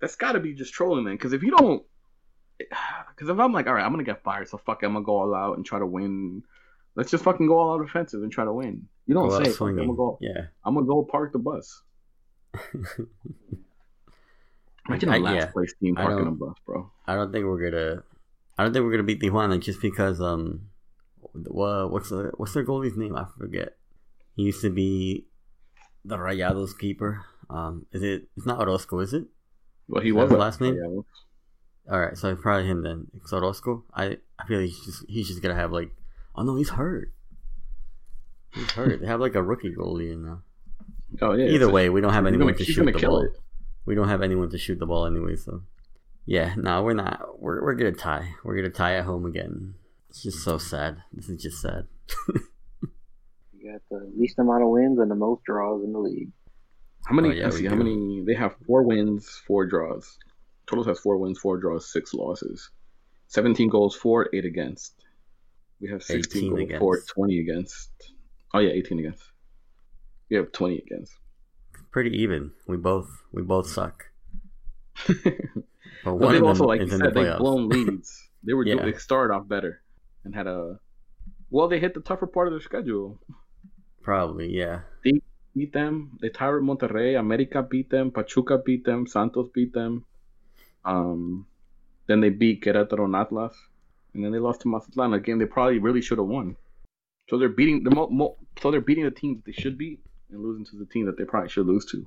[0.00, 1.04] that's got to be just trolling.
[1.04, 1.82] Then because if you don't,
[2.58, 5.04] because if I'm like, all right, I'm gonna get fired, so fuck, it, I'm gonna
[5.04, 6.42] go all out and try to win.
[6.94, 8.88] Let's just fucking go all out offensive and try to win.
[9.06, 10.18] You don't go say, I'm gonna go.
[10.20, 11.82] Yeah, I'm gonna go park the bus.
[14.88, 15.46] Imagine a last yeah.
[15.46, 16.90] place team parking a bus, bro.
[17.06, 18.02] I don't think we're gonna.
[18.56, 20.68] I don't think we're gonna beat Tijuana just because um,
[21.32, 23.14] what what's the what's their goalie's name?
[23.16, 23.77] I forget.
[24.38, 25.26] He used to be
[26.04, 27.24] the Rayados keeper.
[27.50, 28.28] Um, is it?
[28.36, 29.24] It's not Orozco, is it?
[29.88, 30.76] Well, he Is was last name?
[30.76, 33.08] Yeah, All right, so it's probably him then.
[33.16, 33.82] It's Orozco.
[33.92, 35.90] I I feel like he's just he's just gonna have like.
[36.36, 37.12] Oh no, he's hurt.
[38.54, 39.00] He's hurt.
[39.00, 40.42] they have like a rookie goalie in now.
[41.20, 41.46] Oh yeah.
[41.46, 43.22] Either way, we don't have anyone gonna- to shoot the ball.
[43.22, 43.32] it.
[43.86, 45.62] We don't have anyone to shoot the ball anyway, so
[46.26, 47.40] yeah, no, we're not.
[47.40, 48.34] We're we're gonna tie.
[48.44, 49.74] We're gonna tie at home again.
[50.10, 51.02] It's just so sad.
[51.12, 51.88] This is just sad.
[53.68, 56.30] You got the least amount of wins and the most draws in the league.
[57.06, 57.28] How many?
[57.28, 57.78] Oh, yeah, we see, how do.
[57.78, 58.24] many?
[58.26, 60.16] They have four wins, four draws.
[60.66, 62.70] Totals has four wins, four draws, six losses.
[63.26, 64.94] Seventeen goals for, eight against.
[65.80, 66.78] We have sixteen goals against.
[66.80, 67.90] for, twenty against.
[68.54, 69.22] Oh yeah, eighteen against.
[70.30, 71.12] We have twenty against.
[71.90, 72.52] Pretty even.
[72.66, 74.06] We both we both suck.
[76.04, 77.38] But But one they've of also, them like is you in said, the they've playoffs.
[77.38, 78.24] blown leads.
[78.44, 78.84] They were Yeah.
[78.84, 79.82] they started off better
[80.24, 80.78] and had a.
[81.50, 83.18] Well, they hit the tougher part of their schedule.
[84.08, 84.80] Probably, yeah.
[85.04, 85.20] They
[85.54, 86.16] beat them.
[86.22, 87.20] They tied with Monterrey.
[87.20, 88.10] America beat them.
[88.10, 89.06] Pachuca beat them.
[89.06, 90.06] Santos beat them.
[90.82, 91.46] Um,
[92.06, 93.54] then they beat Querétaro and Atlas,
[94.14, 95.12] and then they lost to Mazatlan.
[95.12, 96.56] A game they probably really should have won.
[97.28, 100.00] So they're beating the mo- mo- so they're beating the teams that they should beat
[100.30, 102.06] and losing to the team that they probably should lose to.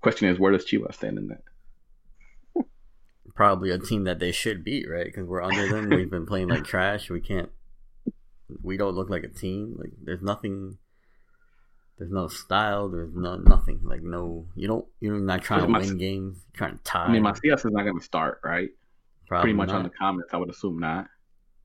[0.00, 2.64] Question is, where does Chivas stand in that?
[3.34, 5.04] Probably a team that they should beat, right?
[5.04, 5.90] Because we're under them.
[5.90, 7.10] We've been playing like trash.
[7.10, 7.50] We can't.
[8.62, 9.76] We don't look like a team.
[9.78, 10.78] Like there's nothing.
[11.98, 12.88] There's no style.
[12.88, 13.80] There's no nothing.
[13.82, 14.86] Like no, you don't.
[15.00, 16.38] You're not trying to Mas- win games.
[16.52, 17.06] You're trying to tie.
[17.06, 18.68] I mean, Macias is not going to start, right?
[19.28, 19.78] Probably Pretty much not.
[19.78, 21.08] on the comments, I would assume not.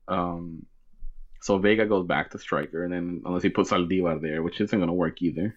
[0.08, 0.66] Um,
[1.40, 4.76] so Vega goes back to striker, and then unless he puts Zaldívar there, which isn't
[4.78, 5.56] going to work either.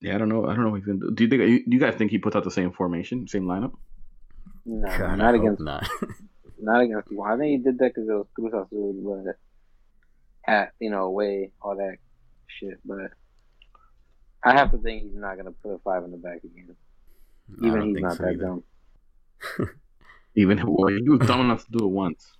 [0.00, 0.46] Yeah, I don't know.
[0.46, 1.14] I don't know what he's going to do.
[1.14, 1.64] Do you think?
[1.68, 3.72] Do you guys think he puts out the same formation, same lineup?
[4.64, 5.88] No, God, I not hope against not.
[6.60, 7.34] not against Tijuana.
[7.34, 9.34] I think he did that because it was Cruz Azul, but
[10.48, 11.98] at you know away all that
[12.48, 12.80] shit.
[12.84, 13.12] But
[14.42, 16.74] I have to think he's not gonna put a five in the back again.
[17.62, 18.42] I Even he's not so that either.
[18.42, 18.64] dumb.
[20.34, 22.32] Even well, he was dumb enough to do it once.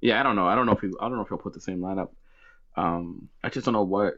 [0.00, 0.46] Yeah, I don't know.
[0.48, 0.88] I don't know if he.
[1.00, 2.10] I don't know if he'll put the same lineup.
[2.76, 4.14] Um, I just don't know what.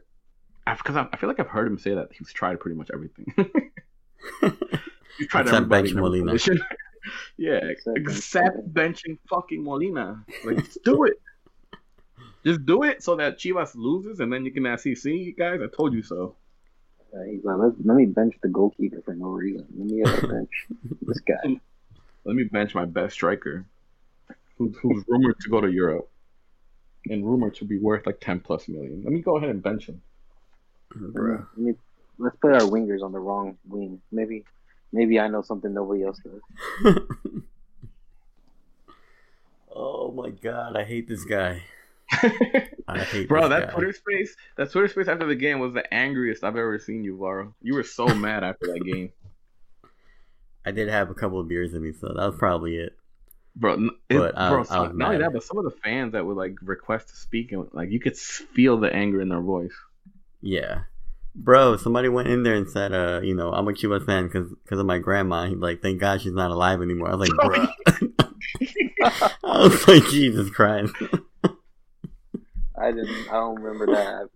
[0.65, 3.27] Because I, I feel like I've heard him say that he's tried pretty much everything.
[5.17, 6.31] he's tried Except everybody bench in every Molina.
[6.31, 6.59] position.
[7.37, 10.23] yeah, Except except benching fucking Molina.
[10.43, 11.21] Like, just do it.
[12.45, 15.59] Just do it so that Chivas loses, and then you can actually see you guys.
[15.63, 16.35] I told you so.
[17.11, 19.65] Uh, he's like, let, let me bench the goalkeeper for no reason.
[19.75, 20.67] Let me have bench
[21.01, 21.59] this guy.
[22.23, 23.65] Let me bench my best striker,
[24.57, 26.09] who's, who's rumored to go to Europe,
[27.09, 29.01] and rumored to be worth like ten plus million.
[29.03, 30.01] Let me go ahead and bench him.
[30.93, 31.47] Bruh.
[31.55, 31.73] Let me,
[32.19, 34.01] let's put our wingers on the wrong wing.
[34.11, 34.45] Maybe,
[34.91, 36.99] maybe I know something nobody else does.
[39.75, 41.63] oh my god, I hate this guy.
[42.87, 43.73] I hate Bro, that guy.
[43.73, 47.17] Twitter space, that Twitter space after the game was the angriest I've ever seen you,
[47.17, 47.53] Varo.
[47.61, 49.11] You were so mad after that game,
[50.65, 52.95] I did have a couple of beers in me, so that was probably it.
[53.55, 53.73] bro.
[54.09, 56.25] It, But I- bro, I was not only that, but some of the fans that
[56.25, 59.73] would like request to speak and like you could feel the anger in their voice.
[60.41, 60.81] Yeah.
[61.37, 64.79] Bro, somebody went in there and said, uh, you know, I'm a Chivas fan because
[64.79, 65.47] of my grandma.
[65.47, 67.09] He's like, thank God she's not alive anymore.
[67.11, 67.37] I was like,
[68.17, 68.29] bro.
[69.43, 70.93] I was like, Jesus Christ.
[72.77, 73.27] I didn't.
[73.29, 74.29] I don't remember that.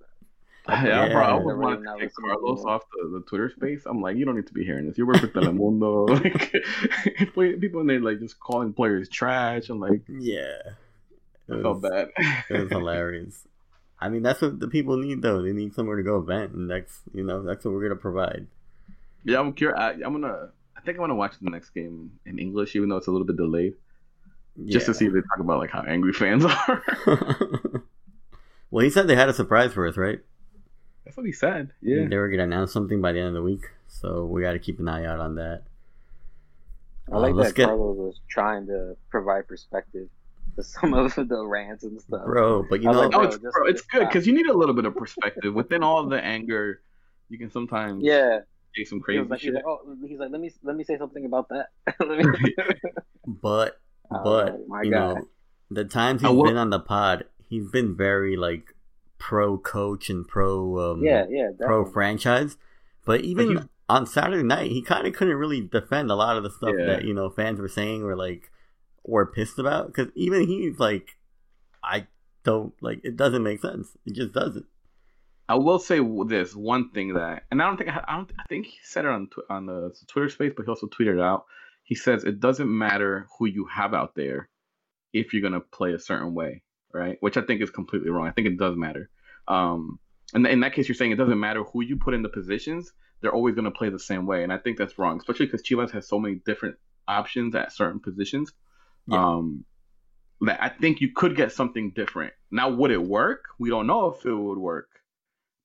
[0.68, 1.02] Yeah, Yeah.
[1.02, 3.84] I Never almost wanted even to take Carlos going off the, the Twitter space.
[3.86, 4.98] I'm like, you don't need to be hearing this.
[4.98, 6.10] You work with Telemundo.
[7.36, 9.70] like, people in there like just calling players trash.
[9.70, 10.58] I'm like, Yeah.
[11.48, 12.10] It I felt was, bad.
[12.50, 13.48] it was hilarious.
[14.00, 15.42] I mean, that's what the people need, though.
[15.42, 18.02] They need somewhere to go vent, and that's, you know, that's what we're going to
[18.02, 18.48] provide.
[19.24, 19.78] Yeah, I'm curious.
[19.80, 20.50] I, I'm gonna.
[20.78, 23.28] I think I'm gonna watch the next game in English, even though it's a little
[23.28, 23.74] bit delayed,
[24.66, 26.84] just to see if they talk about like how angry fans are.
[28.72, 30.20] Well, he said they had a surprise for us, right?
[31.06, 31.72] That's what he said.
[31.82, 32.08] Yeah.
[32.08, 34.52] They were going to announce something by the end of the week, so we got
[34.54, 35.64] to keep an eye out on that.
[37.12, 40.08] I like Uh, let's that get- Carlos was trying to provide perspective
[40.56, 42.26] to some of the rants and stuff.
[42.26, 44.76] Bro, but you know, like, Oh, it's, bro, it's good because you need a little
[44.76, 46.82] bit of perspective within all the anger.
[47.30, 48.40] You can sometimes Yeah,
[48.76, 50.98] say some crazy was like, he's like, oh, he's like, let me let me say
[50.98, 51.70] something about that.
[52.08, 52.56] Me-
[53.28, 53.80] but
[54.12, 55.16] but like, my you God.
[55.18, 55.28] know,
[55.72, 58.74] the times I he's will- been on the pod, he's been very like
[59.18, 62.56] pro coach and pro um, yeah, yeah, pro franchise.
[63.06, 66.44] But even he's- on Saturday night, he kind of couldn't really defend a lot of
[66.44, 66.86] the stuff Yeah.
[66.86, 68.52] that you know fans were saying or like
[69.04, 71.18] were pissed about because even he's like,
[71.84, 72.06] I
[72.44, 73.18] don't like it.
[73.18, 73.98] Doesn't make sense.
[74.06, 74.66] It just doesn't.
[75.48, 78.44] I will say this one thing that, and I don't think I, I don't I
[78.48, 81.22] think he said it on tw- on the Twitter space, but he also tweeted it
[81.22, 81.46] out.
[81.84, 84.48] He says it doesn't matter who you have out there
[85.12, 86.62] if you're gonna play a certain way,
[86.94, 87.18] right?
[87.20, 88.28] Which I think is completely wrong.
[88.28, 89.10] I think it does matter.
[89.48, 90.00] Um,
[90.34, 92.92] and in that case, you're saying it doesn't matter who you put in the positions;
[93.22, 95.92] they're always gonna play the same way, and I think that's wrong, especially because Chivas
[95.92, 96.76] has so many different
[97.08, 98.52] options at certain positions.
[99.08, 99.26] Yeah.
[99.26, 99.66] Um,
[100.42, 102.34] that I think you could get something different.
[102.52, 103.46] Now, would it work?
[103.60, 104.88] We don't know if it would work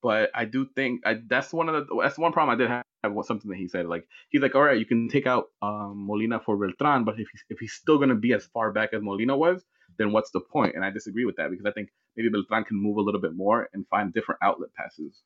[0.05, 2.85] but I do think I, that's one of the that's one problem I did have,
[3.25, 6.41] something that he said like he's like all right you can take out um, Molina
[6.41, 9.37] for Beltran but if he's if he's still gonna be as far back as Molina
[9.37, 9.65] was
[9.99, 10.53] then what's the point?
[10.53, 13.21] point and I disagree with that because I think maybe Beltran can move a little
[13.21, 15.23] bit more and find different outlet passes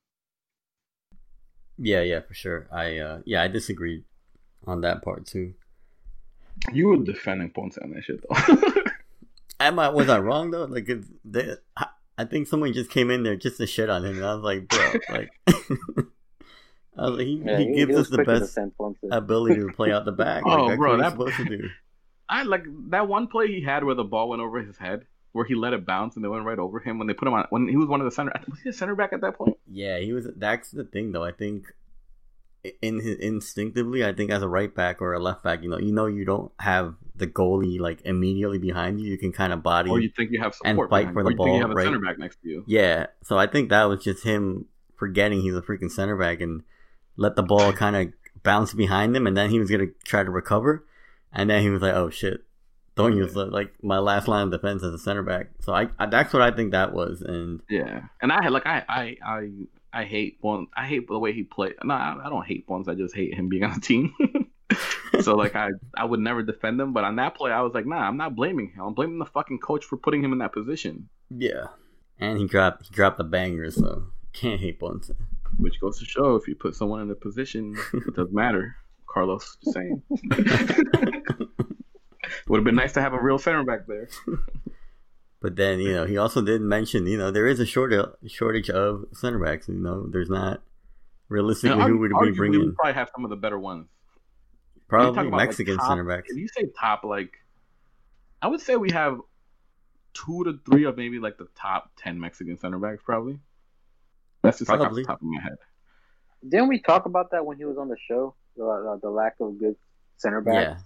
[1.79, 2.67] Yeah, yeah, for sure.
[2.73, 4.05] I uh yeah, I disagree
[4.67, 5.55] on that part too.
[6.73, 8.83] you were defending Ponce on that shit though
[9.61, 10.65] Am I was I wrong though?
[10.65, 14.05] Like, it, they, I, I think someone just came in there just to shit on
[14.05, 15.31] him, and I was like, bro, like,
[16.97, 18.57] I was like, he, Yeah, he gives was us the best
[19.11, 20.45] ability to play out the back.
[20.47, 21.69] Oh, like, that's bro, what he's that- supposed to do.
[22.29, 25.45] I like that one play he had where the ball went over his head where
[25.45, 27.47] he let it bounce and it went right over him when they put him on
[27.51, 29.57] when he was one of the center was he a center back at that point
[29.71, 30.27] Yeah, he was.
[30.37, 31.25] That's the thing, though.
[31.25, 31.73] I think
[32.83, 35.79] in his, instinctively, I think as a right back or a left back, you know,
[35.79, 39.11] you know, you don't have the goalie like immediately behind you.
[39.11, 39.91] You can kind of body.
[39.91, 41.47] or you think you have And support fight for the ball.
[41.47, 41.85] you think you have a right?
[41.85, 45.55] center back next to you Yeah, so I think that was just him forgetting he's
[45.55, 46.63] a freaking center back and
[47.17, 48.13] let the ball kind of
[48.43, 50.85] bounce behind him, and then he was gonna try to recover,
[51.33, 52.45] and then he was like, "Oh shit,
[52.97, 55.89] don't use the, like my last line of defense as a center back." So I,
[55.99, 59.17] I that's what I think that was, and Yeah, and I had like I I
[59.25, 59.51] I
[59.93, 60.67] I hate Bon.
[60.77, 61.75] I hate the way he played.
[61.85, 62.89] No, I, I don't hate Ponce.
[62.89, 64.15] I just hate him being on the team.
[65.21, 67.87] so like I I would never defend him, but on that play I was like,
[67.87, 68.83] nah, I'm not blaming him.
[68.85, 71.09] I'm blaming the fucking coach for putting him in that position.
[71.31, 71.69] yeah,
[72.19, 75.11] and he dropped he dropped the banger, so can't hate Ponce.
[75.57, 78.77] Which goes to show if you put someone in a position, it doesn't matter.
[79.19, 80.03] Carlos, just saying.
[82.49, 84.09] Would have been nice to have a real center back there.
[85.41, 88.71] But then you know he also did mention you know there is a shortage shortage
[88.71, 89.69] of center backs.
[89.69, 90.63] You know there's not
[91.29, 92.75] realistically And who would argu- we bring we in?
[92.75, 93.87] probably have some of the better ones.
[93.87, 96.31] When you Probably talk about, like, Mexican top- center backs.
[96.31, 97.33] If you say top, like,
[98.41, 99.21] I would say we have
[100.15, 103.39] two to three of maybe like the top ten Mexican center backs, probably.
[104.43, 105.57] That's just like off the top of my head.
[106.49, 108.35] Didn't we talk about that when he was on the show?
[108.59, 109.77] The, the, the lack of good
[110.19, 110.55] center back.
[110.55, 110.77] Yeah,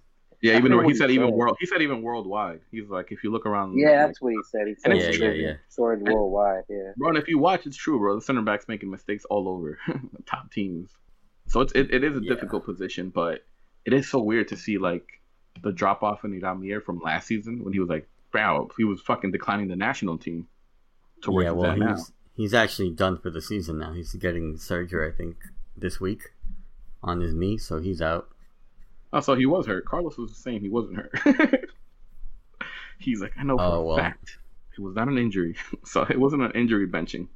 [0.43, 1.35] Yeah, I even though he what he said even said.
[1.35, 2.61] world, he said even worldwide.
[2.71, 4.67] He's like, if you look around, Yeah, like, that's what he said.
[4.69, 5.55] He said it's yeah, yeah, yeah.
[5.75, 6.65] shortage worldwide.
[6.69, 6.93] Yeah.
[6.97, 7.09] bro.
[7.11, 8.15] And if you watch, it's true, bro.
[8.17, 9.79] The center backs making mistakes all over
[10.27, 10.91] top teams.
[11.49, 12.35] So it's it, it is a Yeah.
[12.35, 13.45] difficult position, but
[13.85, 15.07] it is so weird to see like
[15.63, 18.85] the drop off in Hiram Mier from last season when he was like, wow, he
[18.85, 20.47] was fucking declining the national team
[21.23, 21.51] to where yeah.
[21.53, 21.95] he's Well, at now.
[21.97, 23.93] he's he's actually done for the season now.
[23.93, 25.37] He's getting surgery, I think,
[25.77, 26.31] this week
[27.03, 28.29] on his knee, so he's out.
[29.13, 29.85] Oh, so he was hurt.
[29.85, 31.69] Carlos was saying he wasn't hurt.
[32.99, 33.97] He's like, I know for Oh, a well.
[33.97, 34.39] fact.
[34.79, 37.29] It was not an injury, so it wasn't an injury benching.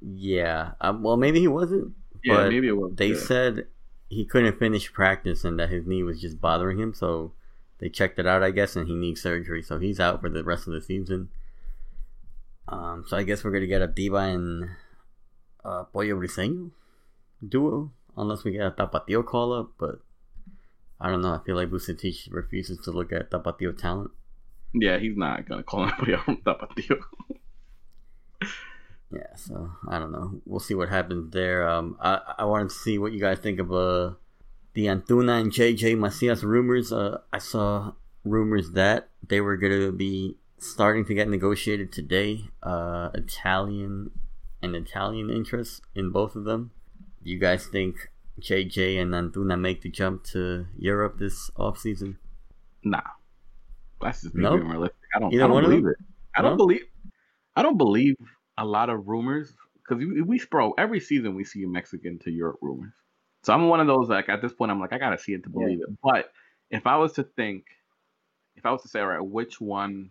[0.00, 1.92] Yeah, um, well, maybe he wasn't.
[2.24, 2.92] Yeah, but maybe it was.
[2.94, 3.18] They yeah.
[3.20, 3.66] said
[4.08, 7.32] he couldn't finish practice and that his knee was just bothering him, so
[7.78, 10.42] they checked it out, I guess, and he needs surgery, so he's out for the
[10.42, 11.28] rest of the season.
[12.66, 14.70] Um, so I guess we're gonna get a Tiba and
[15.64, 16.70] uh, Pollo Briseño
[17.46, 19.72] duo, unless we get a Tapatio call up.
[19.78, 20.00] But
[21.00, 21.34] I don't know.
[21.34, 24.10] I feel like Vucetich refuses to look at Tapatio talent.
[24.74, 27.00] Yeah, he's not gonna call anybody out from Tapatio.
[29.12, 30.40] Yeah, so I don't know.
[30.46, 31.68] We'll see what happens there.
[31.68, 34.12] Um, I I wanted to see what you guys think of uh
[34.74, 36.92] the Antuna and JJ Macias rumors.
[36.92, 37.92] Uh, I saw
[38.24, 42.50] rumors that they were gonna be starting to get negotiated today.
[42.62, 44.12] Uh, Italian
[44.62, 46.70] and Italian interests in both of them.
[47.22, 48.08] Do you guys think
[48.40, 52.18] JJ and Antuna make the jump to Europe this off season?
[52.82, 53.02] Nah,
[54.00, 54.56] that's just No?
[54.56, 54.96] being realistic.
[55.14, 55.32] I don't.
[55.32, 55.92] Either I don't one of believe them?
[55.98, 56.06] it.
[56.36, 56.56] I don't No?
[56.56, 56.84] believe.
[57.56, 58.16] I don't believe
[58.56, 62.58] a lot of rumors because we, we bro every season we see Mexican to Europe
[62.62, 62.94] rumors.
[63.42, 65.42] So I'm one of those like at this point I'm like I gotta see it
[65.44, 65.88] to believe it.
[66.02, 66.32] But
[66.70, 67.66] if I was to think,
[68.56, 70.10] if I was to say all right, which one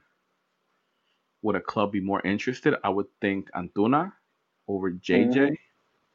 [1.42, 2.76] would a club be more interested?
[2.84, 4.12] I would think Antuna
[4.68, 5.58] over JJ, Mhm.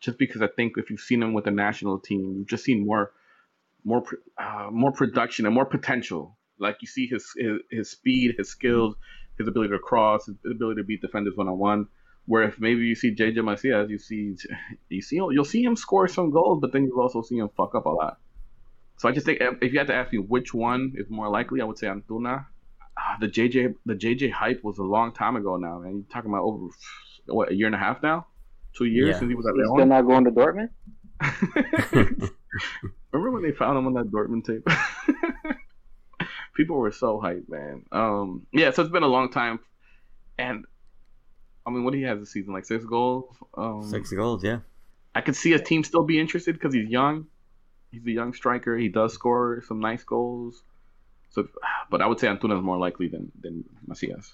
[0.01, 2.87] Just because I think if you've seen him with the national team, you've just seen
[2.87, 3.13] more,
[3.85, 4.05] more,
[4.39, 6.37] uh, more production and more potential.
[6.59, 8.95] Like you see his, his his speed, his skills,
[9.39, 11.87] his ability to cross, his ability to beat defenders one on one.
[12.27, 14.37] Where if maybe you see JJ Macias, you see
[14.89, 17.75] you see you'll see him score some goals, but then you'll also see him fuck
[17.75, 18.19] up a lot.
[18.99, 21.61] So I just think if you had to ask me which one is more likely,
[21.61, 22.47] I would say Antuna.
[22.97, 25.97] Ah, the JJ the JJ hype was a long time ago now, man.
[25.97, 26.69] You're talking about over
[27.27, 28.27] what a year and a half now,
[28.77, 29.19] two years Yeah.
[29.19, 30.71] since he was at He's still not going to Dortmund.
[33.13, 34.67] Remember when they found him on that Dortmund tape?
[36.57, 37.85] People were so hyped, man.
[37.93, 39.59] Um, yeah, so it's been a long time,
[40.39, 40.65] and
[41.67, 42.53] I mean, what he has this season?
[42.53, 43.35] Like six goals.
[43.57, 44.59] Um, Six goals, yeah.
[45.17, 47.27] I could see a team still be interested because he's young.
[47.91, 48.77] He's a young striker.
[48.77, 50.63] He does score some nice goals.
[51.31, 51.49] So,
[51.91, 54.33] but I would say Antuna is more likely than than Macias.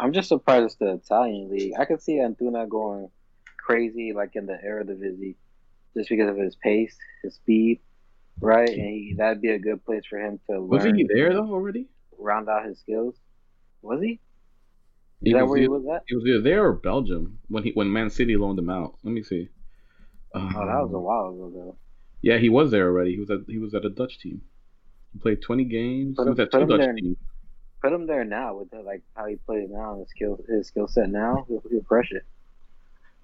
[0.00, 1.72] I'm just surprised it's the Italian league.
[1.78, 3.10] I could see Antuna going
[3.64, 5.36] crazy like in the era of the Eredivisie,
[5.96, 7.80] just because of his pace, his speed,
[8.40, 8.68] right?
[8.68, 10.68] And he, that'd be a good place for him to learn.
[10.68, 11.88] Was learn, he there though already?
[12.18, 13.14] round out his skills.
[13.82, 14.12] Was he?
[14.12, 14.18] Is
[15.22, 16.02] He that was where he was at?
[16.06, 18.96] He was either there or Belgium when he when Man City loaned him out.
[19.02, 19.48] Let me see.
[20.34, 21.76] Oh, that was a Um, while ago though.
[22.22, 23.12] Yeah, he was there already.
[23.14, 24.42] He was at he was at a Dutch team.
[25.12, 26.16] He played 20 games.
[26.16, 26.92] Put he was him- at two Dutch there.
[26.94, 27.16] teams.
[27.82, 30.66] Put him there now with the, like how he plays now and his skill his
[30.68, 31.44] skill set now.
[31.48, 32.24] He'll, he'll crush it.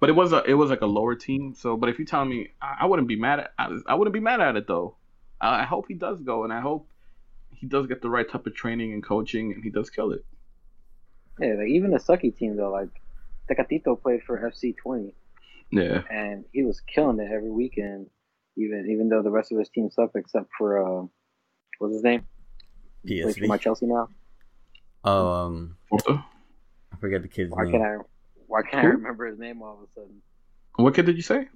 [0.01, 1.53] But it was a it was like a lower team.
[1.53, 4.13] So, but if you tell me, I, I wouldn't be mad at I, I wouldn't
[4.13, 4.95] be mad at it though.
[5.39, 6.89] I, I hope he does go, and I hope
[7.51, 10.25] he does get the right type of training and coaching, and he does kill it.
[11.39, 12.89] Yeah, like even the sucky team though, like
[13.47, 15.13] Tecatito played for FC Twente
[15.69, 18.07] Yeah, and he was killing it every weekend.
[18.57, 21.05] Even even though the rest of his team sucked except for uh,
[21.77, 22.25] what's his name?
[23.05, 24.09] He plays for my Chelsea now.
[25.03, 27.73] Um, I forget the kid's Why name.
[27.73, 27.97] can't I?
[28.51, 30.21] Why can't I remember his name all of a sudden?
[30.75, 31.47] What kid did you say?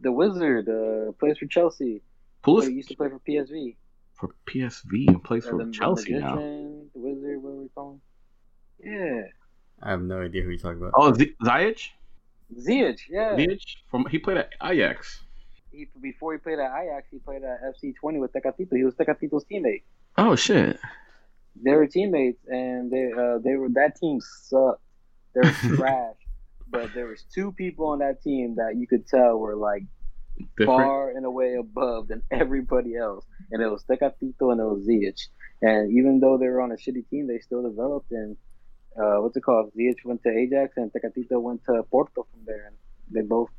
[0.00, 2.00] The Wizard uh, plays for Chelsea.
[2.46, 3.74] He used to play for PSV.
[4.12, 6.36] for PSV and plays for the, the Chelsea now.
[6.36, 8.00] the Wizard, what are we call him?
[8.92, 9.22] Yeah,
[9.82, 10.92] I have no idea who you're talking about.
[10.94, 11.88] Oh, Z- Ziyech.
[12.56, 13.00] Ziyech.
[13.10, 13.34] Yeah.
[13.34, 15.22] Ziyech from he played at Ajax.
[15.72, 18.76] He, before he played at Ajax, he played at FC Twente with Tecatito.
[18.76, 19.82] He was Tecatito's teammate.
[20.16, 20.78] Oh shit.
[21.64, 24.82] They were teammates, and they uh, they were that team sucked.
[25.34, 26.14] They were trash.
[26.74, 29.84] But there was two people on that team that you could tell were like
[30.58, 30.66] Different.
[30.66, 35.20] far and away above than everybody else, and it was Tecatito and it was Ziyech.
[35.62, 38.10] And even though they were on a shitty team, they still developed.
[38.10, 38.36] And
[39.00, 39.70] uh, what's it called?
[39.78, 42.76] Ziyech went to Ajax, and Tecatito went to Porto from there, and
[43.08, 43.50] they both,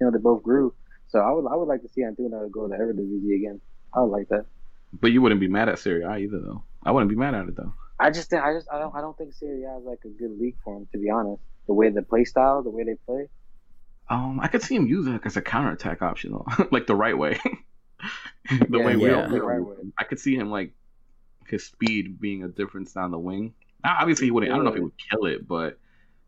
[0.00, 0.72] you know, they both grew.
[1.08, 3.60] So I would I would like to see Antuna go to Eredivisie again.
[3.92, 4.46] I would like that.
[4.92, 6.62] But you wouldn't be mad at Serie A either, though.
[6.84, 7.74] I wouldn't be mad at it though.
[7.98, 10.38] I just I just I don't I don't think Serie A is like a good
[10.38, 11.42] league for him to be honest.
[11.66, 13.28] The way they play style, the way they play.
[14.08, 17.16] Um, I could see him use it as a counterattack option though, like the right
[17.16, 17.38] way.
[18.68, 19.10] the Yeah, way we yeah.
[19.10, 19.76] don't, we The right way.
[19.98, 20.74] I could see him like
[21.46, 23.54] his speed being a difference down the wing.
[23.84, 24.52] Now, obviously, he wouldn't.
[24.52, 25.78] I don't know if he would kill it, but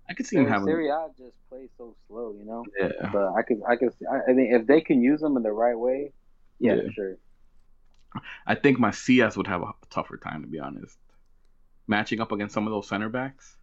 [0.09, 0.66] I could see him having.
[0.66, 2.64] Serie A just plays so slow, you know.
[2.80, 5.43] Yeah, But I could I could I, I mean if they can use them in
[5.43, 6.12] the right way,
[6.59, 6.91] yeah, Yeah.
[6.95, 7.16] sure.
[8.47, 10.97] I think Macias would have a tougher time to be honest,
[11.87, 13.57] matching up against some of those center backs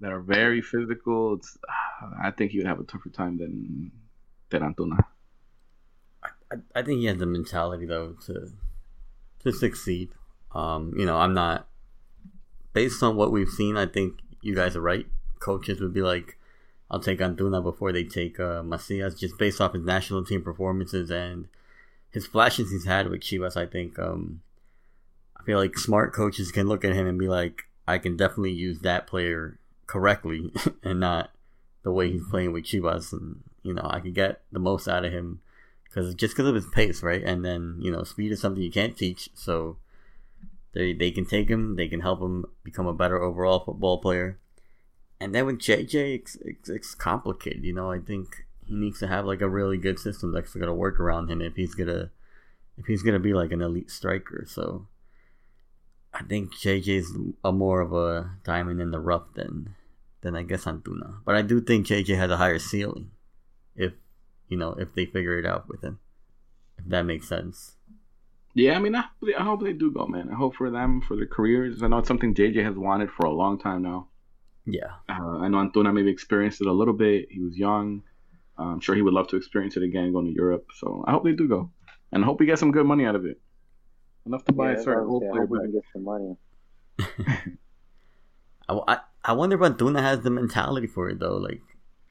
[0.00, 1.34] that are very physical.
[1.34, 1.56] It's,
[2.22, 3.92] I think he would have a tougher time than
[4.50, 5.04] than Antuna.
[6.22, 8.52] I, I think he has the mentality though to
[9.40, 10.10] to succeed.
[10.52, 11.68] Um, you know, I'm not
[12.72, 15.06] based on what we've seen, I think you guys are right.
[15.40, 16.38] Coaches would be like,
[16.90, 21.10] I'll take Antuna before they take uh, Macias, just based off his national team performances
[21.10, 21.48] and
[22.10, 23.56] his flashes he's had with Chivas.
[23.56, 24.42] I think um,
[25.36, 28.52] I feel like smart coaches can look at him and be like, I can definitely
[28.52, 29.58] use that player
[29.88, 30.52] correctly
[30.84, 31.32] and not
[31.82, 35.04] the way he's playing with Chivas, and you know I could get the most out
[35.04, 35.40] of him
[35.84, 37.24] because just because of his pace, right?
[37.24, 39.78] And then you know speed is something you can't teach, so
[40.74, 44.38] they they can take him, they can help him become a better overall football player.
[45.20, 47.64] And then with JJ, it's, it's, it's complicated.
[47.64, 50.74] You know, I think he needs to have like a really good system that's gonna
[50.74, 52.10] work around him if he's gonna
[52.76, 54.44] if he's gonna be like an elite striker.
[54.46, 54.86] So
[56.12, 59.74] I think JJ's a more of a diamond in the rough than
[60.20, 61.18] than I guess Antuna.
[61.24, 63.10] But I do think JJ has a higher ceiling
[63.76, 63.92] if
[64.48, 65.98] you know if they figure it out with him.
[66.78, 67.76] If that makes sense.
[68.54, 69.04] Yeah, I mean, I,
[69.38, 70.30] I hope they do go, man.
[70.30, 71.82] I hope for them for their careers.
[71.82, 74.08] I know it's something JJ has wanted for a long time now.
[74.66, 74.94] Yeah.
[75.08, 77.28] Uh, I know Antuna maybe experienced it a little bit.
[77.30, 78.02] He was young.
[78.58, 80.66] Uh, I'm sure he would love to experience it again going to Europe.
[80.74, 81.70] So I hope they do go,
[82.12, 83.40] and I hope we get some good money out of it.
[84.26, 85.62] Enough to buy Yeah, a certain old I player hope we back.
[85.62, 86.36] can get some money.
[88.68, 88.98] I, I,
[89.28, 91.36] I wonder if Antuna has the mentality for it though.
[91.36, 91.60] Like,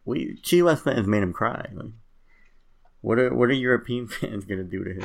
[0.05, 1.67] we Chivas fans made him cry.
[1.73, 1.91] Like,
[3.01, 5.03] what are what are European fans gonna do to him?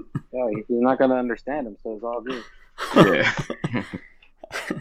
[0.30, 2.44] Yeah, he- he's not gonna understand him, so it's all good.
[2.94, 3.32] Yeah.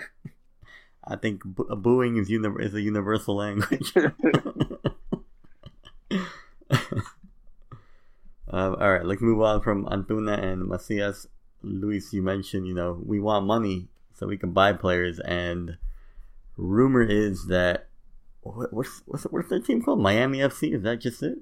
[1.10, 3.94] I think bo- booing is uni- is a universal language.
[3.96, 4.14] um,
[8.50, 11.28] all right, let's move on from Antuna and Macias.
[11.64, 15.78] Luis, you mentioned, you know, we want money so we can buy players, and
[16.58, 17.88] rumor is that
[18.42, 20.00] what, what's what's what's their team called?
[20.00, 20.74] Miami FC?
[20.74, 21.40] Is that just it?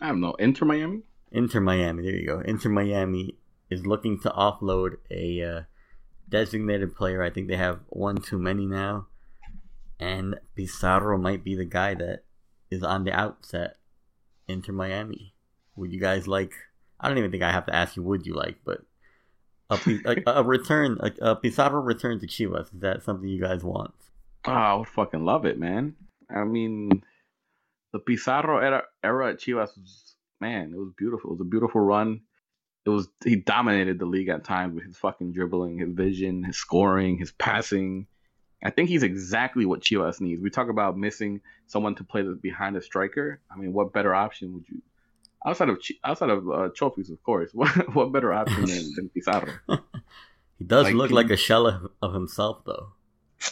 [0.00, 0.34] I don't know.
[0.34, 1.02] Inter Miami.
[1.30, 2.02] Inter Miami.
[2.02, 2.40] There you go.
[2.40, 3.36] Inter Miami
[3.70, 5.60] is looking to offload a uh,
[6.28, 7.22] designated player.
[7.22, 9.06] I think they have one too many now,
[9.98, 12.24] and Pizarro might be the guy that
[12.70, 13.76] is on the outset.
[14.48, 15.34] Inter Miami.
[15.76, 16.52] Would you guys like?
[17.00, 18.02] I don't even think I have to ask you.
[18.02, 18.56] Would you like?
[18.64, 18.82] But
[19.70, 22.74] a, a, a return, a, a Pizarro return to Chivas.
[22.74, 23.94] Is that something you guys want?
[24.44, 25.94] Oh, I would fucking love it, man.
[26.34, 27.02] I mean,
[27.92, 31.30] the Pizarro era, era at Chivas was, man, it was beautiful.
[31.30, 32.22] It was a beautiful run.
[32.84, 36.56] It was he dominated the league at times with his fucking dribbling, his vision, his
[36.56, 38.08] scoring, his passing.
[38.64, 40.42] I think he's exactly what Chivas needs.
[40.42, 43.40] We talk about missing someone to play the, behind a striker.
[43.52, 44.82] I mean, what better option would you?
[45.46, 47.50] Outside of outside of uh, trophies, of course.
[47.54, 49.52] What what better option than, than Pizarro?
[50.58, 52.92] He does Like, look can- like a shell of, of himself, though.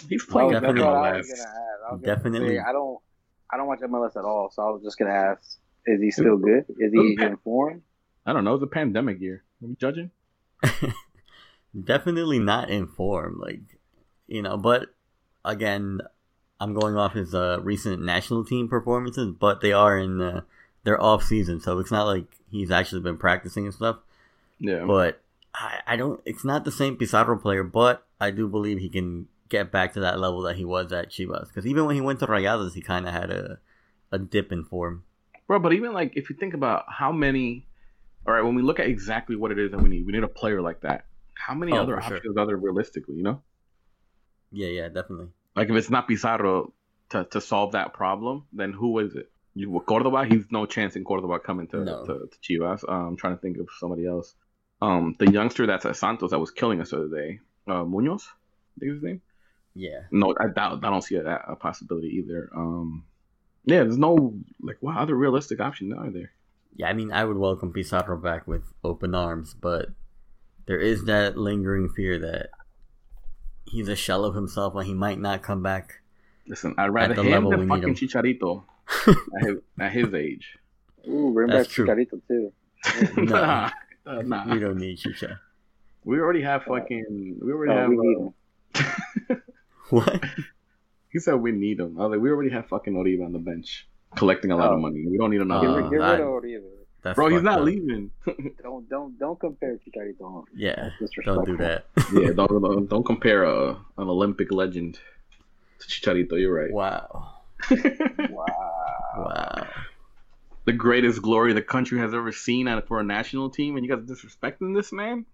[0.09, 1.51] He's playing that's definitely what I was gonna ask.
[1.89, 2.57] I was gonna Definitely.
[2.57, 2.99] say, I don't.
[3.53, 5.43] I don't watch MLS at all, so I was just gonna ask:
[5.87, 6.65] Is he still good?
[6.79, 7.27] Is he Okay.
[7.27, 7.83] in form?
[8.27, 8.55] I don't know.
[8.55, 9.45] It's a pandemic year.
[9.63, 10.11] Are we judging?
[11.85, 13.61] definitely not informed like
[14.27, 14.89] you know but
[15.45, 16.01] again
[16.59, 20.41] i'm going off his uh, recent national team performances but they are in uh,
[20.83, 23.99] their off season so it's not like he's actually been practicing and stuff
[24.59, 24.85] Yeah.
[24.85, 25.21] but
[25.55, 29.29] I, I don't it's not the same pizarro player but i do believe he can
[29.51, 32.19] get back to that level that he was at chivas because even when he went
[32.21, 33.59] to rayadas he kind of had a,
[34.11, 35.05] a dip in form
[35.47, 37.67] Bro, but even like if you think about how many,
[38.25, 40.23] all right, when we look at exactly what it is that we need, we need
[40.23, 41.07] a player like that.
[41.35, 42.17] How many Oh, other for sure.
[42.19, 43.17] options are there realistically?
[43.17, 43.43] You know,
[44.53, 46.73] yeah yeah definitely like if it's not Pizarro
[47.11, 49.31] to, to solve that problem, then who is it?
[49.55, 52.05] You with Cordoba, he's no chance in Cordoba coming to, No.
[52.07, 52.89] to, to Chivas.
[52.89, 54.33] Um, I'm trying to think of somebody else.
[54.81, 58.25] Um, the youngster that's at Santos that was killing us the other day, uh, Munoz,
[58.77, 59.21] I think his name.
[59.75, 60.85] Yeah No, I doubt.
[60.85, 62.51] I don't see that a possibility either.
[62.55, 63.05] Um,
[63.65, 66.33] yeah, there's no like what other realistic option are there?
[66.77, 69.89] Yeah, I mean, I would welcome Pizarro back with open arms, but
[70.67, 72.51] there is that lingering fear that
[73.67, 76.01] he's a shell of himself and he might not come back.
[76.47, 77.95] Listen, I'd rather the him level than we need fucking him.
[77.95, 78.65] Chicharito
[79.07, 80.59] at, his, at his age.
[81.09, 81.87] Ooh, bring That's back true.
[81.87, 82.53] Chicharito too.
[83.17, 83.71] Nah,
[84.07, 84.45] uh, nah.
[84.55, 85.39] We don't need Chicha.
[86.05, 87.39] We already have fucking.
[87.43, 87.89] We already Oh, have.
[87.91, 88.83] we need uh,
[89.29, 89.43] him.
[89.97, 90.25] What?
[91.11, 91.99] he said we need him.
[91.99, 94.79] I was like, we already have fucking Oribe on the bench collecting a lot of
[94.79, 94.81] Oh.
[94.81, 95.05] money.
[95.09, 95.67] We don't need Uh, another.
[95.67, 96.63] Get, rid- get rid of Oribe.
[97.03, 97.65] That's Bro, he's not up.
[97.65, 98.11] leaving.
[98.63, 100.21] Don't don't don't compare Chicharito.
[100.21, 100.45] on.
[100.55, 100.91] Yeah,
[101.25, 101.87] don't do that.
[102.13, 104.99] yeah, don't, don't don't compare a, an Olympic legend
[105.79, 106.39] to Chicharito.
[106.39, 106.71] You're right.
[106.71, 107.37] Wow.
[107.71, 108.47] Wow.
[109.17, 109.67] Wow.
[110.67, 114.05] the greatest glory the country has ever seen for a national team, and you guys
[114.05, 115.25] disrespecting this man?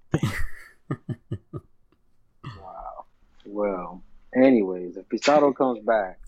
[2.45, 3.05] Wow.
[3.45, 4.03] Well,
[4.35, 6.19] anyways, if Pizarro comes back,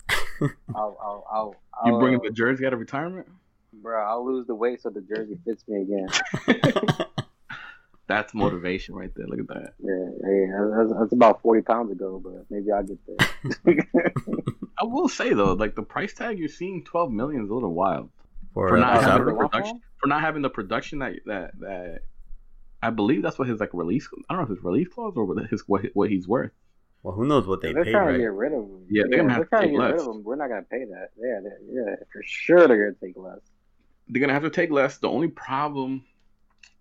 [0.75, 3.27] I'll I'll I'll, You I'll bringing uh, the jersey out of retirement?
[3.73, 4.03] bro.
[4.03, 6.07] I'll lose the weight so the jersey fits me again.
[8.07, 9.27] That's motivation right there.
[9.27, 9.73] Look at that.
[9.77, 13.85] Yeah, yeah, that's, that's about forty pounds ago, but maybe I'll get there.
[14.79, 17.71] I will say though, like the price tag you're seeing, twelve million is a little
[17.71, 18.09] wild
[18.55, 19.81] For, for uh, not having the production.
[20.01, 21.99] For not having the production that that that.
[22.81, 24.09] I believe that's what his like release.
[24.27, 26.51] I don't know if his release clause or what his what what he's worth.
[27.03, 28.11] Well, who knows what they they're paid, trying right?
[28.13, 28.85] to get rid of him.
[28.89, 29.91] Yeah, they're gonna have to trying take to get less.
[29.93, 30.23] rid of them.
[30.23, 31.09] We're not gonna pay that.
[31.17, 31.39] Yeah,
[31.71, 33.39] yeah, for sure they're gonna take less.
[34.09, 34.97] they're gonna have to take less.
[34.97, 36.03] The only problem,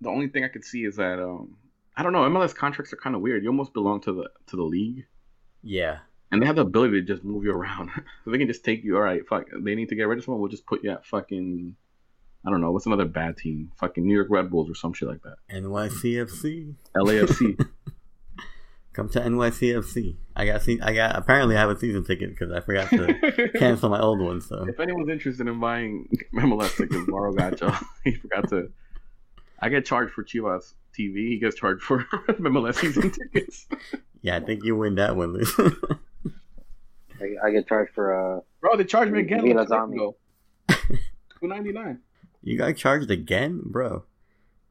[0.01, 1.57] the only thing I could see is that um,
[1.97, 2.29] I don't know.
[2.29, 3.43] MLS contracts are kind of weird.
[3.45, 5.07] You almost belong to the to the league,
[5.63, 5.99] Yeah.
[6.33, 7.91] and they have the ability to just move you around.
[8.25, 8.97] so they can just take you.
[8.97, 9.47] All right, fuck.
[9.57, 10.41] They need to get rid of someone.
[10.41, 11.77] We'll just put you at fucking.
[12.47, 12.71] I don't know.
[12.73, 13.73] What's another bad team?
[13.79, 15.37] Fucking New York Red Bulls or some shit like that.
[15.53, 16.75] NYCFC.
[16.97, 17.67] LAFC.
[18.93, 20.17] Come to NYCFC.
[20.35, 23.51] I got se- I got apparently I have a season ticket because I forgot to
[23.59, 24.41] cancel my old one.
[24.41, 28.71] So if anyone's interested in buying MLS tickets, Mauro Gacho, he forgot to.
[29.61, 31.29] I get charged for Chivas TV.
[31.29, 33.67] He gets charged for MLS season tickets.
[34.23, 35.53] yeah, I think you win that one, Luis.
[37.21, 39.43] I, I get charged for uh, Bro, they charged me again.
[39.43, 40.17] Vila like two ago.
[40.69, 42.01] Two ninety nine.
[42.43, 44.05] you got charged again, bro.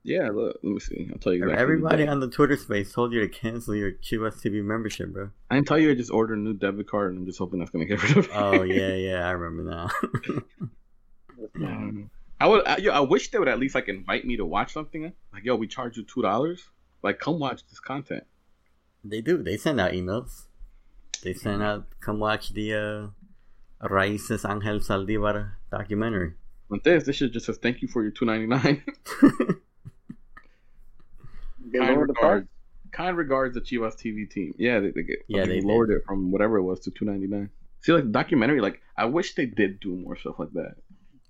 [0.08, 1.10] Yeah, look, let me see.
[1.12, 1.62] I'll tell you exactly.
[1.62, 5.32] Everybody on the Twitter space told you to cancel your Chivas TV membership, bro.
[5.52, 7.60] I didn't tell you I just ordered a new debit card and I'm just hoping
[7.60, 8.32] that's gonna get rid of it.
[8.34, 9.90] Oh yeah, yeah, I remember now.
[11.62, 12.66] Um, I would.
[12.66, 15.12] I, yo, I wish they would at least like invite me to watch something.
[15.34, 16.64] Like, yo, we charge you two dollars.
[17.04, 18.24] Like, come watch this content.
[19.04, 19.44] they do.
[19.44, 20.46] They send out emails.
[21.22, 23.12] They send out, come watch the
[23.82, 26.36] uh, Raices Angel Zaldívar documentary.
[26.70, 28.84] With this, this should just says thank you for your two ninety nine.
[31.72, 32.24] They kind lowered the price.
[32.24, 32.48] regards.
[32.92, 34.54] Kind regards the Chivas TV team.
[34.58, 35.20] Yeah, they, they get.
[35.28, 35.68] Yeah, fucking they did.
[35.68, 37.50] lowered it from whatever it was to two ninety nine.
[37.82, 40.76] See, like the documentary, like I wish they did do more stuff like that.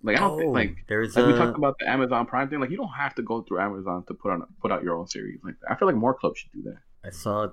[0.03, 2.49] Like I don't think oh, like there's like we a talked about the Amazon Prime
[2.49, 2.59] thing.
[2.59, 5.07] Like you don't have to go through Amazon to put on put out your own
[5.07, 5.55] series like.
[5.69, 6.77] I feel like more clubs should do that.
[7.03, 7.49] I saw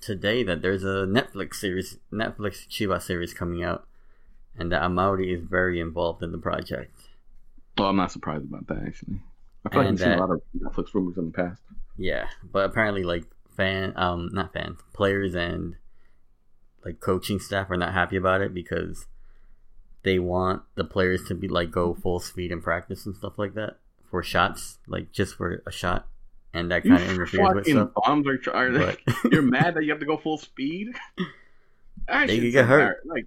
[0.00, 3.86] today that there's a Netflix series, Netflix Chivas series coming out,
[4.56, 6.94] and that Amauri is very involved in the project.
[7.78, 9.20] Well, I'm not surprised about that actually.
[9.64, 11.62] I feel like And we've seen a lot of Netflix rumors in the past.
[11.96, 13.24] Yeah, but apparently, like
[13.56, 15.76] fan, um, not fans, players and
[16.84, 19.06] like coaching staff are not happy about it because
[20.02, 23.54] they want the players to be like go full speed in practice and stuff like
[23.54, 23.78] that
[24.10, 26.06] for shots, like just for a shot,
[26.54, 27.90] and that kind of interferes with stuff.
[27.94, 28.98] bombs are, are But
[29.32, 30.88] you're mad that you have to go full speed.
[32.08, 33.02] That They could get hurt.
[33.04, 33.26] Like,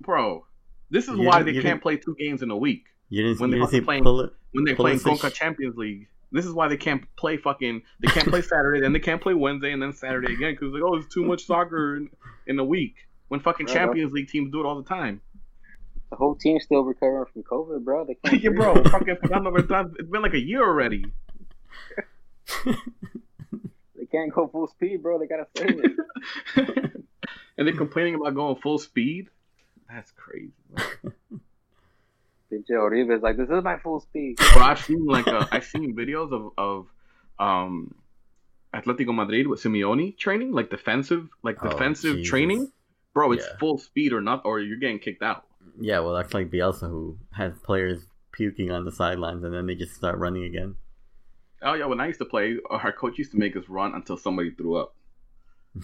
[0.00, 0.46] bro,
[0.90, 3.50] this is You why they can't play two games in a week you didn't, when
[3.50, 4.32] you they didn't see playing- pull it.
[4.52, 6.08] when they play Pulisic- Conca Champions League.
[6.36, 7.82] This is why they can't play fucking.
[8.00, 10.82] They can't play Saturday, then they can't play Wednesday, and then Saturday again because like,
[10.82, 12.10] oh, it's too much soccer in,
[12.46, 12.94] in a week.
[13.28, 13.84] When fucking Right, bro.
[13.86, 15.20] Champions League teams do it all the time.
[16.10, 18.04] The whole team's still recovering from COVID, bro.
[18.04, 18.42] They can't.
[18.42, 21.04] yeah, bro, fucking Fernando Beltran, it's been like a year already.
[24.06, 25.18] They can't go full speed, bro.
[25.18, 25.92] They gotta save it.
[27.58, 29.28] and they're complaining about going full speed.
[29.88, 30.52] That's crazy.
[30.70, 31.12] Bro.
[32.52, 34.36] Pinche Oribe's like, this is my full speed.
[34.52, 36.86] Bro, I've seen like uh, I've seen videos of of
[37.38, 37.94] um
[38.74, 42.28] Atletico Madrid with Simeone training, like defensive, like Oh, defensive Jesus.
[42.30, 42.72] training.
[43.14, 43.56] Bro, it's Yeah.
[43.58, 45.44] full speed or not, or you're getting kicked out.
[45.80, 49.74] Yeah, well, that's like Bielsa who has players puking on the sidelines and then they
[49.74, 50.76] just start running again.
[51.62, 54.16] Oh yeah, when I used to play, our coach used to make us run until
[54.18, 54.94] somebody threw up.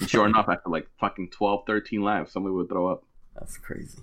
[0.06, 3.04] Sure enough, after like fucking 12, 13 laps, somebody would throw up.
[3.34, 3.98] That's crazy.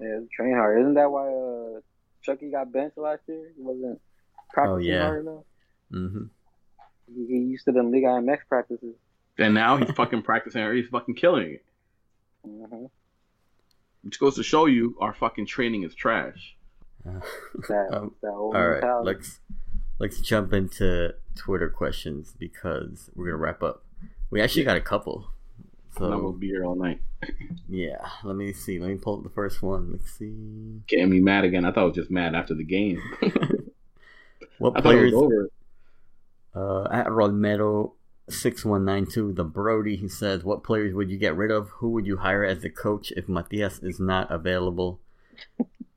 [0.00, 0.80] Yeah, train hard.
[0.80, 1.80] Isn't that why uh,
[2.22, 3.52] Chucky got benched last year?
[3.56, 4.00] He wasn't
[4.52, 5.02] practicing Oh, yeah.
[5.06, 5.44] hard enough.
[5.90, 6.24] hmm
[7.14, 8.94] He, he used to them Liga MX practices.
[9.38, 11.64] And now he's fucking practicing, or he's fucking killing it.
[12.44, 12.86] hmm
[14.02, 16.56] Which goes to show you our fucking training is trash.
[17.68, 19.06] That, Um, that old All right, mentality.
[19.06, 19.40] let's
[19.98, 23.84] let's jump into Twitter questions because we're gonna wrap up.
[24.30, 25.31] We actually got a couple.
[25.98, 27.00] And I'm gonna be here all night.
[27.68, 28.78] yeah, let me see.
[28.78, 29.92] Let me pull up the first one.
[29.92, 30.80] Let's see.
[30.88, 31.64] Getting me mad again.
[31.64, 33.00] I thought I was just mad after the game.
[34.58, 35.12] What I thought it players?
[35.12, 35.48] was over.
[36.54, 37.92] Uh, at Rolmero
[38.28, 39.96] six one nine two, the Brody.
[39.96, 41.68] He says, "What players would you get rid of?
[41.76, 45.00] Who would you hire as the coach if Matias is not available?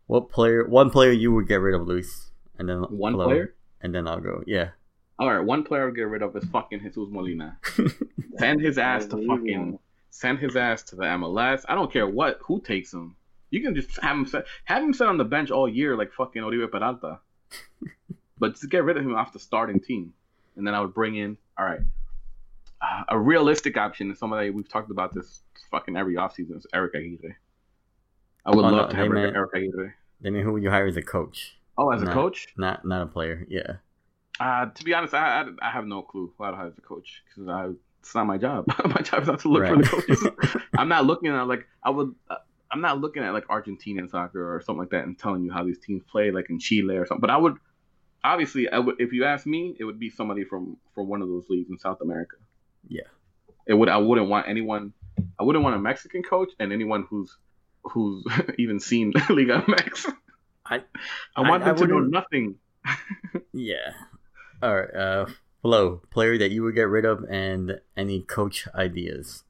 [0.08, 0.66] what player?
[0.68, 3.56] One player you would get rid of, Luis, and then One hello, player?
[3.82, 4.43] and then I'll go.
[4.48, 4.70] Yeah,
[5.20, 7.60] All right, one player I'll get rid of is fucking Jesus Molina.
[8.39, 9.80] Send his ass to That was easy, fucking man.
[10.16, 11.63] Send his ass to the MLS.
[11.68, 13.16] I don't care what who takes him.
[13.49, 16.13] You can just have him sit, have him sit on the bench all year like
[16.13, 17.20] fucking Oribe Peralta.
[18.39, 20.13] but just get rid of him off the starting team,
[20.55, 21.82] and then I would bring in all right.
[22.82, 25.41] Uh, a realistic option is somebody we've talked about this
[25.72, 27.36] fucking every offseason is Eric Aguirre.
[28.45, 29.93] I would Oh, no, love to have they Eric, meant- Eric Aguirre.
[30.22, 31.57] Then who would you hire as a coach?
[31.78, 33.45] Oh, as a coach, Not not a player.
[33.49, 33.74] Yeah.
[34.39, 37.22] Uh, to be honest, I, I, I have no clue who i'd as a coach
[37.26, 37.72] because I
[38.06, 38.66] it's not my job.
[38.86, 39.74] my job is not to look right.
[39.74, 40.62] for the coaches.
[40.78, 42.14] I'm not looking at like I would.
[42.30, 42.36] Uh,
[42.72, 45.64] I'm not looking at like Argentinian soccer or something like that and telling you how
[45.64, 47.22] these teams play, like in Chile or something.
[47.22, 47.58] But I would,
[48.24, 48.97] obviously, I would.
[48.99, 51.80] If you ask me, it would be somebody from from one of those leagues in
[51.80, 52.36] South America.
[52.88, 53.08] Yeah.
[53.66, 53.89] It would.
[53.89, 54.93] I wouldn't want anyone.
[55.39, 57.36] I wouldn't want a Mexican coach and anyone who's
[57.82, 58.24] who's
[58.60, 60.14] even seen Liga MX.
[60.64, 60.82] I
[61.36, 62.56] I want I, them I to know nothing.
[63.51, 63.93] yeah.
[64.62, 64.93] All right.
[64.93, 65.26] Uh,
[65.66, 69.45] Flo, player that you would get rid of, and any coach ideas.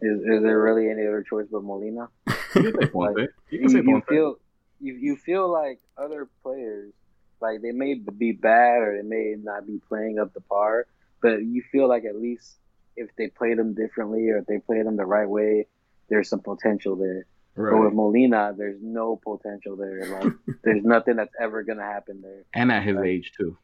[0.00, 2.08] Is is there really any other choice but Molina?
[2.56, 3.20] you can say Ponce.
[3.50, 4.36] You, can say you, you feel
[4.80, 6.92] you you feel like other players,
[7.40, 10.88] like they may be bad or they may not be playing up to par,
[11.22, 12.56] but you feel like at least
[12.96, 15.68] if they play them differently or if they play them the right way,
[16.08, 17.26] there's some potential there.
[17.54, 17.70] Right.
[17.70, 20.04] But with Molina, there's no potential there.
[20.04, 20.32] Like
[20.64, 22.42] there's nothing that's ever gonna happen there.
[22.52, 23.56] And at his like, age too.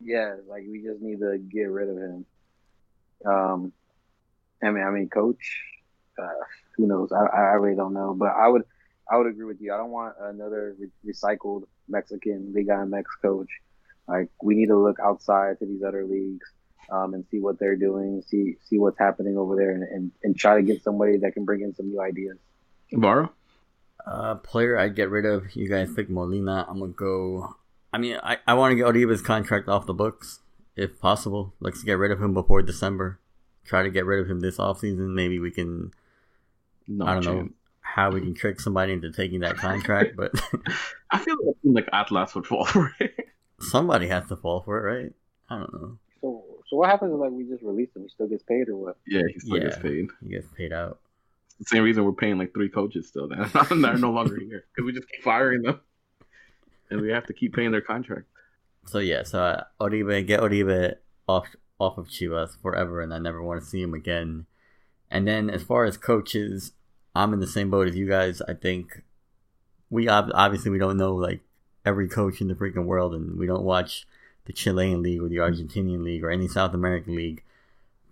[0.00, 2.26] Yeah, like we just need to get rid of him.
[3.24, 3.72] Um,
[4.62, 5.62] I mean, I mean, coach.
[6.18, 6.44] Uh,
[6.76, 7.12] who knows?
[7.12, 8.62] I, I really don't know, but I would,
[9.10, 9.72] I would agree with you.
[9.72, 13.48] I don't want another re- recycled Mexican Liga MX coach.
[14.08, 16.46] Like we need to look outside to these other leagues
[16.90, 20.36] um, and see what they're doing, see see what's happening over there, and, and, and
[20.36, 22.38] try to get somebody that can bring in some new ideas.
[22.92, 23.30] Varo?
[24.06, 25.56] Uh, player I'd get rid of.
[25.56, 26.64] You guys pick Molina.
[26.68, 27.56] I'm gonna go.
[27.96, 30.40] I mean, I, I want to get Oribe's contract off the books
[30.76, 31.54] if possible.
[31.60, 33.18] Let's get rid of him before December.
[33.64, 35.14] Try to get rid of him this offseason.
[35.14, 35.92] Maybe we can.
[36.86, 37.48] No I don't chance.
[37.48, 37.48] know
[37.80, 40.30] how we can trick somebody into taking that contract, but
[41.10, 43.30] I feel like, like Atlas would fall for it.
[43.60, 45.12] Somebody has to fall for it, right?
[45.48, 45.98] I don't know.
[46.20, 48.02] So, so what happens if like we just release him?
[48.02, 48.98] He still gets paid or what?
[49.06, 50.08] Yeah, he still yeah, gets paid.
[50.22, 50.98] He gets paid out
[51.58, 54.86] the same reason we're paying like three coaches still that are no longer here because
[54.86, 55.80] we just keep firing them,
[56.90, 58.26] and we have to keep paying their contract.
[58.86, 60.96] So yeah, so uh, Oribe get Oribe
[61.28, 64.46] off off of Chivas forever, and I never want to see him again.
[65.10, 66.72] And then as far as coaches,
[67.14, 68.40] I'm in the same boat as you guys.
[68.42, 69.02] I think
[69.90, 71.40] we obviously we don't know like
[71.84, 74.06] every coach in the freaking world, and we don't watch
[74.46, 77.42] the Chilean league or the Argentinian league or any South American league.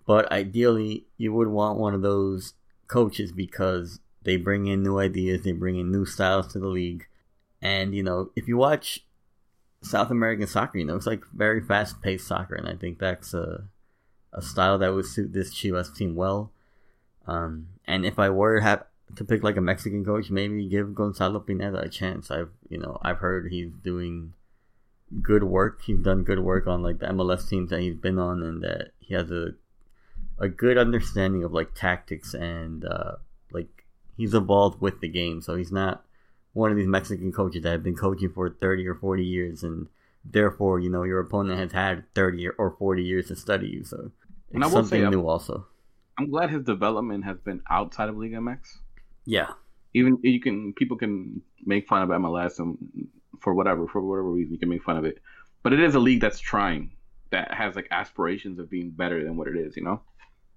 [0.05, 2.53] But ideally, you would want one of those
[2.87, 7.07] coaches because they bring in new ideas, they bring in new styles to the league.
[7.65, 9.03] And, you know, if you watch
[9.81, 12.53] South American soccer, you know, it's like very fast paced soccer.
[12.53, 13.63] And I think that's a,
[14.31, 16.51] a style that would suit this Chivas team well.
[17.25, 18.83] Um, and if I were to have
[19.15, 22.29] to pick like a Mexican coach, maybe give Gonzalo Pineda a chance.
[22.29, 24.33] I've, you know, I've heard he's doing
[25.23, 25.81] good work.
[25.81, 28.91] He's done good work on like the MLS teams that he's been on and that
[28.99, 29.55] he has a
[30.37, 33.13] a good understanding of like tactics and uh,
[33.51, 33.85] like
[34.17, 35.41] he's evolved with the game.
[35.41, 36.05] So he's not
[36.55, 39.87] one of these Mexican coaches that have been coaching for 30 or 40 years and
[40.23, 43.83] therefore, you know, your opponent has had 30 or 40 years to study you.
[43.83, 44.09] So
[44.47, 45.67] it's and I will something say, new I'm, also.
[46.17, 48.59] I'm glad his development has been outside of Liga MX.
[49.25, 49.49] Yeah.
[49.93, 52.77] Even you can people can make fun of MLS and
[53.41, 55.19] for whatever for whatever reason you can make fun of it,
[55.61, 56.91] but it is a league that's trying
[57.31, 59.75] that has like aspirations of being better than what it is.
[59.75, 60.01] You know.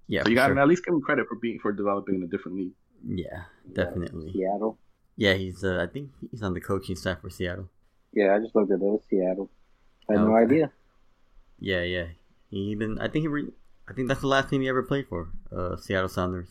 [0.07, 0.61] Yeah, so you got to sure.
[0.61, 2.71] at least give him credit for being for developing in a different league.
[3.05, 3.43] Yeah,
[3.73, 4.31] definitely.
[4.31, 4.77] Seattle.
[5.19, 5.65] Yeah, he's.
[5.65, 7.67] Uh, I think he's on the coaching staff for Seattle.
[8.13, 9.49] Yeah, I just looked at those Seattle.
[10.09, 10.29] I had okay.
[10.29, 10.71] no idea.
[11.59, 12.05] Yeah, yeah.
[12.49, 12.97] He even.
[12.99, 13.27] I think he.
[13.27, 13.47] Re,
[13.89, 15.27] I think that's the last team he ever played for.
[15.53, 16.47] Uh, Seattle Sounders.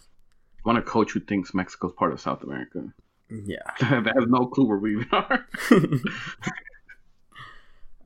[0.58, 2.92] I want a coach who thinks Mexico's part of South America.
[3.30, 3.56] Yeah.
[3.80, 5.46] that has no clue where we even are.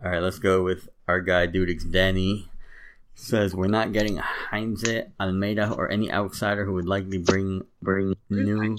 [0.05, 2.49] All right, let's go with our guy Dudix Danny
[3.17, 4.85] says we're not getting Heinze,
[5.19, 8.79] Almeyda, or any outsider who would likely bring bring new,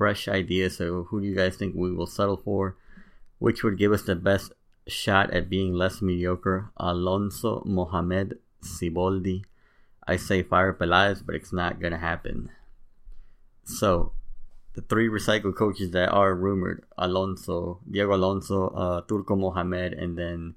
[0.00, 0.78] fresh ideas.
[0.80, 2.80] So, who do you guys think we will settle for?
[3.38, 4.56] Which would give us the best
[4.88, 6.72] shot at being less mediocre?
[6.78, 9.44] Alonso, Mohamed, Siboldi.
[10.08, 12.48] I say fire Peláez, but it's not gonna happen.
[13.62, 14.12] So,
[14.72, 20.56] the three recycled coaches that are rumored: Alonso, Diego Alonso, uh, Turco Mohamed, and then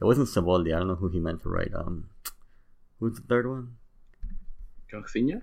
[0.00, 0.76] it wasn't Siboldi.
[0.76, 1.72] I don't know who he meant to write.
[1.72, 2.10] Um,
[3.00, 3.80] Who's the third one?
[4.92, 5.40] Caixinha?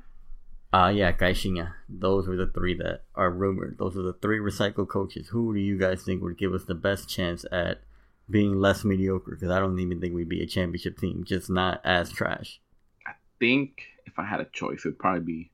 [0.71, 1.73] Ah, uh, yeah, Caixinha.
[1.87, 3.77] Those were the three that are rumored.
[3.79, 5.27] Those are the three recycled coaches.
[5.29, 7.81] Who do you guys think would give us the best chance at
[8.29, 9.31] being less mediocre?
[9.31, 12.61] Because I don't even think we'd be a championship team, just not as trash.
[13.07, 15.51] I think if I had a choice, it would probably be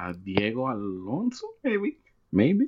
[0.00, 1.98] uh, Diego Alonso, maybe.
[2.32, 2.66] Maybe.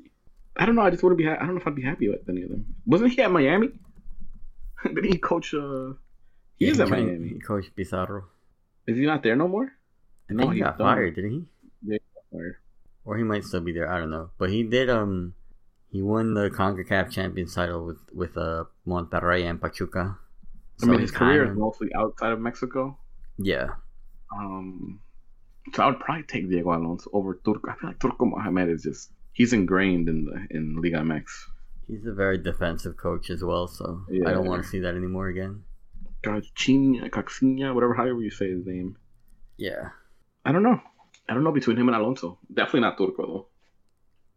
[0.56, 0.82] I don't know.
[0.82, 1.26] I just wouldn't be.
[1.26, 2.64] Ha- I don't know if I'd be happy with any of them.
[2.86, 3.70] Wasn't he at Miami?
[4.84, 5.52] Did he coach?
[5.52, 5.94] Uh,
[6.56, 7.28] he yeah, is at Miami.
[7.28, 8.26] He coached Pizarro.
[8.86, 9.72] Is he not there no more?
[10.30, 10.96] I think he got done.
[10.96, 11.44] fired, didn't he?
[12.36, 12.52] Yeah.
[13.04, 13.90] Or he might still be there.
[13.90, 14.30] I don't know.
[14.38, 14.90] But he did.
[14.90, 15.34] Um,
[15.90, 20.18] he won the Concacaf Champions title with with uh Monterrey and Pachuca.
[20.82, 22.98] I mean, his career kinda- is mostly outside of Mexico.
[23.38, 23.68] yeah,
[24.36, 25.00] Um,
[25.72, 27.70] so I would probably take Diego Alonso over Turco.
[27.70, 31.24] I feel like Turco Mohamed is just he's ingrained in the in Liga MX.
[31.86, 33.68] he's a very defensive coach as well.
[33.68, 35.62] So I don't want to see that anymore again.
[36.24, 38.96] Caixinha, Caixinha, whatever, however you say his name.
[39.56, 39.90] Yeah,
[40.44, 40.80] I don't know.
[41.28, 42.38] I don't know between him and Alonso.
[42.52, 43.46] Definitely not Turco though.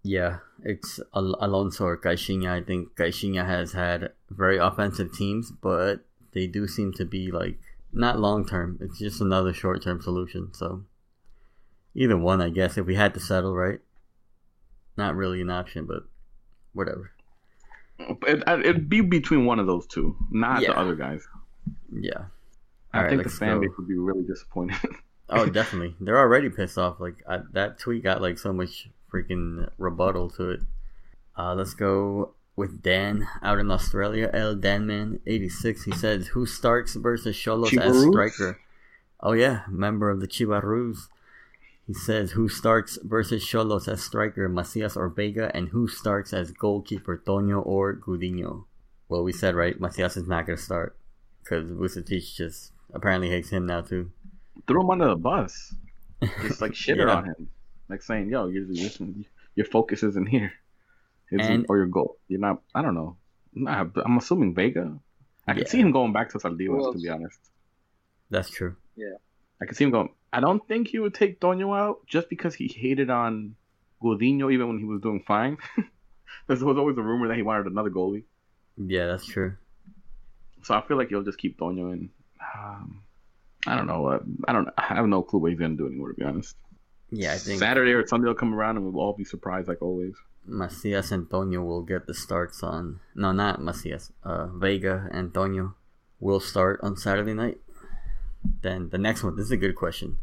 [0.04, 2.50] yeah, it's Al- Alonso or Caixinha.
[2.50, 7.60] I think Caixinha has had very offensive teams, but they do seem to be like
[7.94, 8.78] not long term.
[8.82, 10.54] It's just another short term solution.
[10.54, 10.84] So
[11.96, 12.78] either one, I guess.
[12.78, 13.80] If we had to settle, right?
[14.98, 16.04] Not really an option, but
[16.74, 17.12] whatever.
[18.00, 20.70] It, it'd be between one of those two, not Yeah.
[20.74, 21.28] the other guys.
[21.92, 22.26] Yeah.
[22.94, 24.78] I All right, think the fan base would be really disappointed.
[25.30, 25.96] Oh, definitely.
[26.00, 27.00] They're already pissed off.
[27.00, 30.62] Like I, that tweet got like so much freaking rebuttal to it.
[31.38, 34.30] Uh, let's go with Dan out in Australia.
[34.34, 35.84] El Danman eighty six.
[35.84, 38.60] He says, "Who Starks versus Xolos as striker?"
[39.22, 41.08] Oh yeah, member of the Chivarus.
[41.88, 44.48] He says, "Who Starks versus Xolos as striker?
[44.48, 47.22] Macias or Vega, and who Starks as goalkeeper?
[47.26, 48.66] Toño or Gudiño?"
[49.08, 49.80] Well, we said right.
[49.80, 50.96] Macias is not gonna start
[51.42, 54.12] because Vucetich just apparently hates him now too.
[54.68, 55.74] Threw him under the bus.
[56.41, 57.16] Just like shitted Yeah.
[57.16, 57.49] on him,
[57.89, 58.91] like saying, "Yo, you're, you're,
[59.55, 60.51] your focus isn't here,
[61.32, 62.18] it's And- or your goal.
[62.28, 62.62] You're not.
[62.76, 63.18] I don't know.
[63.53, 64.99] Nah, I'm assuming Vega.
[65.47, 67.39] I can see him going back to Who Zaldívar, to be honest.
[68.30, 68.76] That's true.
[68.95, 69.16] Yeah.
[69.62, 70.10] I can see him going.
[70.32, 73.55] I don't think he would take Toño out just because he hated on
[74.03, 75.57] Gudiño even when he was doing fine.
[76.47, 78.24] there was always a rumor that he wanted another goalie,
[78.78, 79.55] Yeah, that's true.
[80.62, 82.12] so I feel like he'll just keep Toño in.
[82.55, 83.01] Um,
[83.68, 84.07] I don't know.
[84.07, 84.70] Uh, I don't.
[84.78, 86.10] I have no clue what he's gonna do anymore.
[86.10, 86.55] To be honest.
[87.12, 89.82] Yeah, I think Saturday or Sunday will come around and we'll all be surprised like
[89.82, 90.14] always.
[90.45, 92.99] Macias Antonio will get the starts on.
[93.16, 94.12] No, not Macias.
[94.24, 95.76] Uh, Vega Antonio
[96.20, 97.57] will start on Saturday night.
[98.62, 99.36] Then the next one.
[99.36, 100.18] This is a good question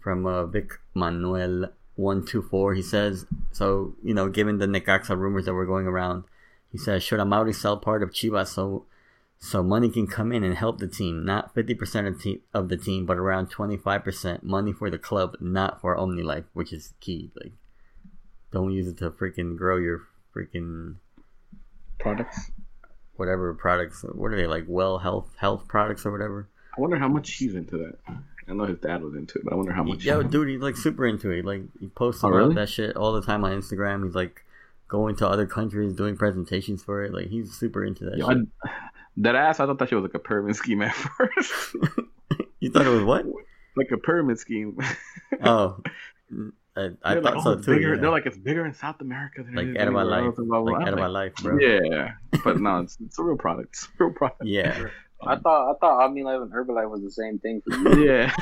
[0.00, 2.74] from uh, Vic Manuel one two four.
[2.74, 6.24] He says, so you know, given the Necaxa rumors that were going around,
[6.72, 8.84] he says, should Amauri sell part of Chivas so
[9.44, 12.68] so money can come in and help the team, not fifty percent of, te- of
[12.68, 16.72] the team, but around twenty five percent money for the club, not for OmniLife, which
[16.72, 17.30] is key.
[17.42, 17.52] Like,
[18.52, 20.02] don't use it to freaking grow your
[20.34, 20.96] freaking
[21.98, 22.50] Products.
[23.16, 24.04] whatever products.
[24.12, 24.64] What are they like?
[24.66, 26.48] Well, health health products or whatever.
[26.76, 27.98] I wonder how much he's into that.
[28.48, 30.04] I know his dad was into it, but I wonder how much.
[30.04, 31.44] Yo, dude, he's like super into it.
[31.44, 32.54] Like he posts Oh, about really?
[32.56, 34.04] that shit all the time on Instagram.
[34.04, 34.44] He's like
[34.88, 37.14] going to other countries, doing presentations for it.
[37.14, 38.38] Like he's super into that Yo, shit.
[38.64, 38.68] I,
[39.18, 41.52] that ass, I thought that shit was like a pyramid scheme at first.
[42.60, 43.24] you thought it was what?
[43.76, 44.78] like a pyramid scheme.
[45.42, 45.78] Oh,
[46.76, 47.74] I, I thought like, so oh, it's too.
[47.74, 47.94] bigger.
[47.94, 48.00] yeah.
[48.00, 50.36] They're like it's bigger in South America than like it is Edible anywhere Life, else,
[50.36, 50.86] blah, blah, like blah.
[50.86, 51.58] Edible I'm Life, bro.
[51.58, 52.08] Yeah,
[52.44, 53.70] but no, it's, it's a real product.
[53.72, 54.44] It's a real product.
[54.44, 54.86] Yeah.
[55.26, 57.62] I thought I thought OmniLife and Herbalife was the same thing.
[57.68, 58.06] For me.
[58.06, 58.32] Yeah,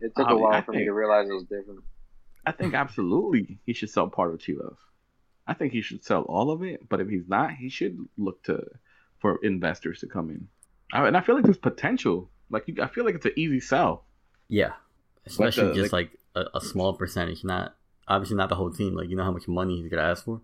[0.00, 1.80] It took I a mean, while I for me to realize it was different.
[2.46, 4.76] I think absolutely he should sell part of Chivas.
[5.50, 8.42] I think he should sell all of it, but if he's not, he should look
[8.44, 8.62] to
[9.18, 10.46] for investors to come in.
[10.92, 12.30] I, and I feel like there's potential.
[12.50, 14.04] Like you, I feel like it's an easy sell.
[14.48, 14.72] Yeah.
[15.26, 17.74] Especially the- just like a, a small percentage, not
[18.06, 18.94] obviously not the whole team.
[18.94, 20.40] Like you know how much money he's gonna ask for.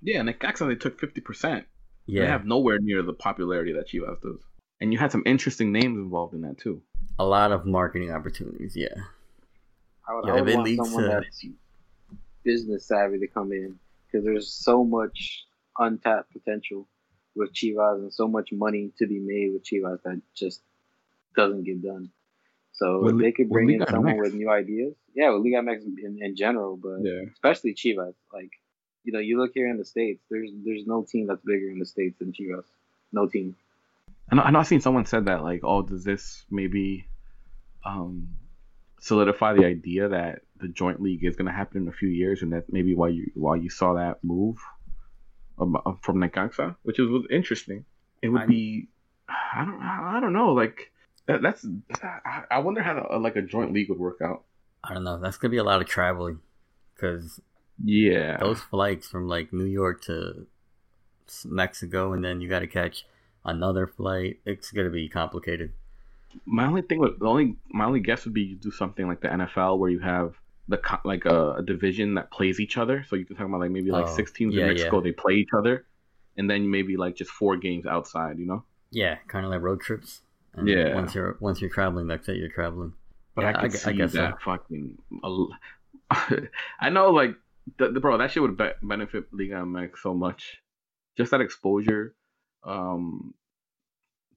[0.00, 1.66] Yeah, and Necaxa they took fifty percent.
[2.06, 4.40] Yeah, They Yeah, have nowhere near the popularity that Chivas does.
[4.80, 6.80] And you had some interesting names involved in that too.
[7.18, 8.74] a lot of marketing opportunities.
[8.76, 8.88] Yeah,
[10.08, 11.44] I would, Yeah, I would it want leads someone to- that's
[12.44, 13.78] business savvy to come in
[14.10, 15.44] because there's so much
[15.78, 16.86] untapped potential
[17.34, 20.60] with Chivas and so much money to be made with Chivas that just
[21.36, 22.10] doesn't get done.
[22.72, 24.20] So With if they could with bring in someone MX.
[24.22, 27.22] with new ideas, yeah, with Liga MX in, in general, but Yeah.
[27.32, 28.50] especially Chivas, like
[29.04, 30.22] you know, you look here in the states.
[30.30, 32.64] There's there's no team that's bigger in the states than Chivas.
[33.12, 33.56] No team.
[34.30, 37.06] I know, I know I've seen someone said that like, oh, does this maybe
[37.84, 38.28] um,
[39.00, 42.42] solidify the idea that the joint league is going to happen in a few years,
[42.42, 44.56] and that maybe why you why you saw that move
[45.58, 47.84] um, uh, from Necaxa, which is was interesting.
[48.22, 48.88] It would I- be,
[49.28, 50.92] I don't, I don't know, like
[51.26, 51.66] that, that's.
[52.02, 54.44] I- I wonder how the, like a joint league would work out.
[54.84, 55.18] I don't know.
[55.18, 56.40] That's gonna be a lot of traveling
[56.94, 57.40] because
[57.82, 60.46] Yeah, those flights from like New York to
[61.44, 63.06] Mexico, and then you got to catch
[63.44, 64.40] another flight.
[64.44, 65.72] It's gonna be complicated.
[66.46, 69.20] My only thing would the only my only guess would be you do something like
[69.20, 70.34] the NFL where you have
[70.68, 73.04] the co- like a, a division that plays each other.
[73.08, 75.02] So you can talk about like maybe like Oh, six teams yeah, in Mexico yeah.
[75.04, 75.86] they play each other,
[76.36, 78.38] and then maybe like just four games outside.
[78.38, 78.64] You know.
[78.92, 80.22] Yeah, kind of like road trips.
[80.54, 80.94] And Yeah.
[80.94, 82.36] Once you're once you're traveling, that's it.
[82.36, 82.92] You're traveling.
[83.34, 84.98] But Yeah, I gu- see guess that fucking.
[86.80, 87.36] I know, like
[87.78, 90.58] the, the bro, that shit would be- benefit Liga MX so much.
[91.16, 92.14] Just that exposure.
[92.64, 93.34] Um,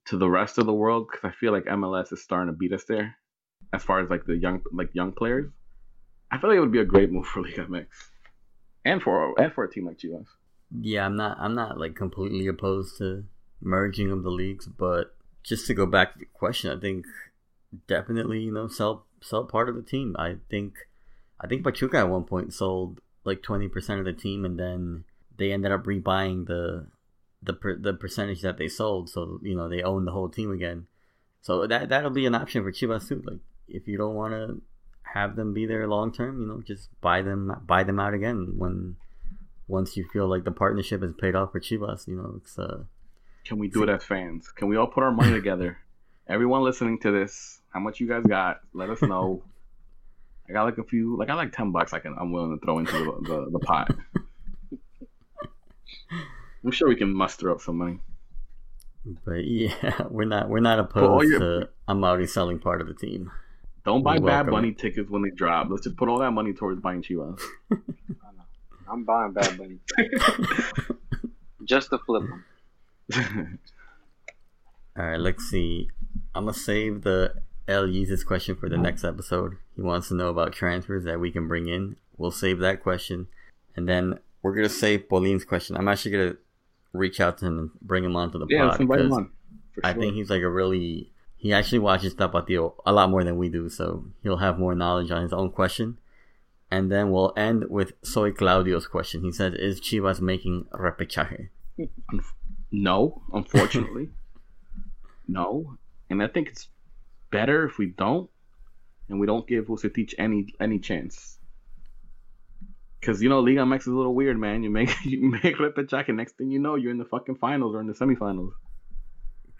[0.06, 2.72] to the rest of the world because I feel like MLS is starting to beat
[2.72, 3.16] us there,
[3.72, 5.50] as far as like the young like young players.
[6.30, 7.86] I feel like it would be a great move for Liga MX,
[8.84, 10.26] and for and for a team like Chivas.
[10.80, 13.24] Yeah, I'm not I'm not like completely opposed to
[13.60, 17.06] merging of the leagues, but just to go back to the question, I think
[17.86, 20.16] definitely you know sell sell part of the team.
[20.18, 20.74] I think
[21.40, 25.04] I think Pachuca at one point sold like twenty percent of the team, and then
[25.36, 26.86] they ended up rebuying the
[27.44, 30.50] the per, the percentage that they sold, so you know they own the whole team
[30.50, 30.86] again.
[31.42, 33.22] So that that'll be an option for Chivas too.
[33.24, 34.62] Like if you don't want to
[35.02, 38.54] have them be there long term, you know, just buy them buy them out again
[38.56, 38.96] when
[39.68, 42.08] once you feel like the partnership has paid off for Chivas.
[42.08, 42.84] You know, it's uh.
[43.44, 44.50] Can we do it as fans?
[44.52, 45.76] Can we all put our money together?
[46.28, 48.60] Everyone listening to this, how much you guys got?
[48.72, 49.42] Let us know.
[50.48, 51.92] I got like a few, like I like ten bucks.
[51.92, 53.94] I can, I'm willing to throw into the the, the pot.
[56.64, 57.98] I'm sure we can muster up some money.
[59.24, 62.94] But yeah, we're not we're not opposed your, to I'm already selling part of the
[62.94, 63.30] team.
[63.84, 65.68] Don't buy Bad Bunny tickets when they drop.
[65.68, 67.38] Let's just put all that money towards buying Chivas.
[68.90, 69.78] I'm buying Bad Bunny.
[71.64, 73.58] just to flip them.
[74.96, 75.90] all right, let's see.
[76.34, 77.34] I'm gonna save the
[77.68, 79.58] El uses question for the next episode.
[79.76, 81.96] He wants to know about transfers that we can bring in.
[82.16, 83.26] We'll save that question,
[83.76, 85.76] and then we're gonna save Pauline's question.
[85.76, 86.36] I'm actually gonna
[86.94, 89.28] reach out to him and bring him onto the yeah, pod because sure.
[89.82, 93.50] I think he's like a really he actually watches Tapatio a lot more than we
[93.50, 95.98] do, so he'll have more knowledge on his own question.
[96.70, 99.22] And then we'll end with Soy Claudio's question.
[99.22, 101.50] He said, "Is Chivas making repechaje?"
[102.70, 104.08] No, unfortunately,
[105.28, 105.76] no.
[106.08, 106.68] And I think it's
[107.30, 108.30] better if we don't,
[109.08, 111.38] and we don't give Vucetich any any chance.
[113.04, 114.62] Because you know Liga MX is a little weird, man.
[114.62, 117.74] You make you make repechaje, and next thing you know, you're in the fucking finals
[117.74, 118.52] or in the semifinals.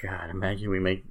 [0.00, 1.04] God, imagine we make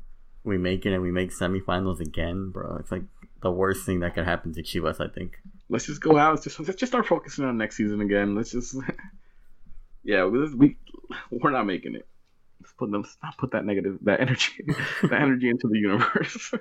[0.44, 2.78] we make it and we make semifinals again, bro.
[2.80, 3.04] It's like
[3.44, 5.38] the worst thing that could happen to Chivas, I think.
[5.70, 6.32] Let's just go out.
[6.32, 8.34] Let's just let's just start focusing on next season again.
[8.34, 8.76] Let's just
[10.04, 10.78] yeah, we we
[11.30, 12.08] we're not making it.
[12.62, 14.66] Let's put them not put that negative that energy
[15.04, 16.52] that energy into the universe.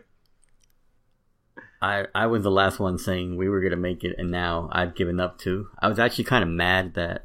[1.82, 4.94] I, I was the last one saying we were gonna make it, and now I've
[4.94, 5.68] given up too.
[5.80, 7.24] I was actually kind of mad that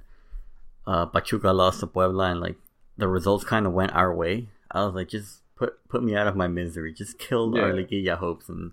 [0.88, 2.56] uh, Pachuca lost to Puebla, and like
[2.98, 4.50] the results kind of went our way.
[4.72, 6.92] I was like, just put put me out of my misery.
[6.92, 7.62] Just kill yeah.
[7.62, 8.72] our Liguilla hopes and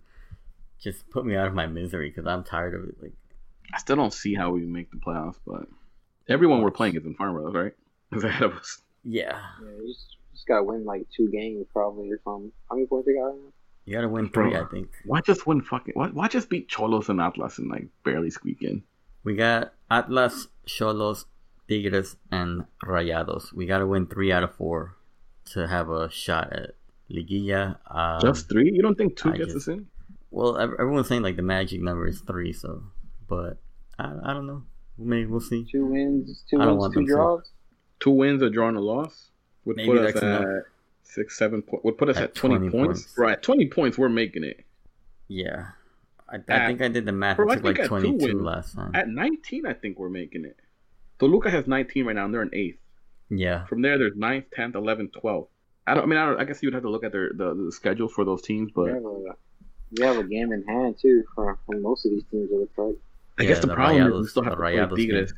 [0.80, 2.97] just put me out of my misery because I'm tired of it.
[3.03, 3.12] Like,
[3.74, 5.66] I still don't see how we make the playoffs, but
[6.30, 7.74] everyone we're playing is in front of us, right?
[8.12, 8.78] Is ahead of us.
[9.03, 9.41] Yeah.
[9.61, 12.53] Yeah, you just, just gotta win like two games probably or something.
[12.70, 13.35] How many points they got?
[13.85, 14.89] You gotta win three, I think.
[15.05, 15.93] Why just win fucking?
[15.95, 18.82] Why, why just beat Xolos and Atlas and like barely squeak in?
[19.24, 21.26] We got Atlas, Xolos,
[21.68, 23.53] Tigres, and Rayados.
[23.53, 24.97] We gotta win three out of four
[25.53, 26.70] to have a shot at
[27.11, 27.76] Liguilla.
[27.91, 28.72] Um, just three?
[28.72, 29.87] You don't think two I gets just, us in?
[30.30, 32.85] Well, everyone's saying like the magic number is three, so
[33.28, 33.59] but
[33.99, 34.62] I, I don't know.
[34.97, 35.66] Maybe we'll see.
[35.70, 37.43] Two wins, two wins, two draws.
[37.43, 37.51] To.
[38.01, 39.30] Two wins, a draw, and a loss
[39.64, 40.64] would Maybe put us at enough
[41.05, 41.84] six, seven points.
[41.84, 43.02] Would put us at, at 20, 20 points.
[43.02, 43.18] points.
[43.18, 43.96] Right, twenty points.
[43.96, 44.64] We're making it.
[45.28, 45.68] Yeah,
[46.28, 47.36] I, I think I did the math.
[47.36, 48.92] Bro, I took like twenty two last time.
[48.94, 50.59] At nineteen, I think we're making it.
[51.18, 52.78] Toluca has nineteen right now, and they're in eighth.
[53.30, 53.64] Yeah.
[53.66, 55.50] From there, there's 9th, tenth, eleventh, twelfth.
[55.86, 56.05] I don't.
[56.05, 57.72] I mean, I, don't, I guess you would have to look at their the, the
[57.72, 62.07] schedule for those teams, but you have a game in hand too for, for most
[62.07, 62.50] of these teams.
[62.50, 62.96] It looks like.
[63.38, 65.34] I yeah, guess the, the problem Rayados, is we still have to play Tigres.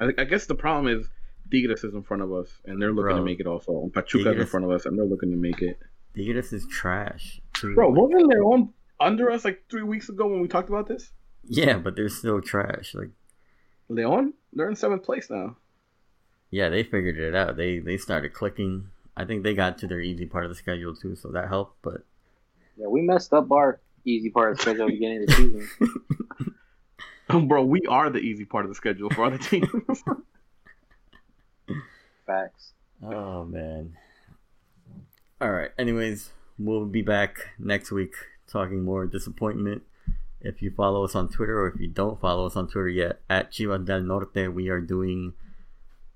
[0.00, 1.06] I, I guess the problem is
[1.50, 3.82] Tigres is in front of us, and they're looking Bro, to make it also.
[3.82, 5.78] And Pachuca is in front of us, and they're looking to make it.
[6.14, 7.40] Tigres is trash.
[7.54, 7.74] Too.
[7.74, 11.12] Bro, wasn't Leon under us like three weeks ago when we talked about this?
[11.44, 12.94] Yeah, but they're still trash.
[12.94, 13.10] Like
[13.88, 15.56] Leon, they're in seventh place now.
[16.50, 17.56] Yeah, they figured it out.
[17.56, 18.88] They they started clicking.
[19.16, 21.82] I think they got to their easy part of the schedule too, so that helped.
[21.82, 22.02] But
[22.76, 25.34] yeah, we messed up our easy part of the schedule at the beginning of the
[27.28, 27.48] season.
[27.48, 29.68] Bro, we are the easy part of the schedule for other teams.
[32.26, 32.72] Facts.
[33.02, 33.96] Oh man.
[35.40, 35.70] All right.
[35.78, 38.14] Anyways, we'll be back next week
[38.46, 39.82] talking more disappointment.
[40.40, 43.20] If you follow us on Twitter or if you don't follow us on Twitter yet,
[43.30, 45.32] at Chivas del Norte, we are doing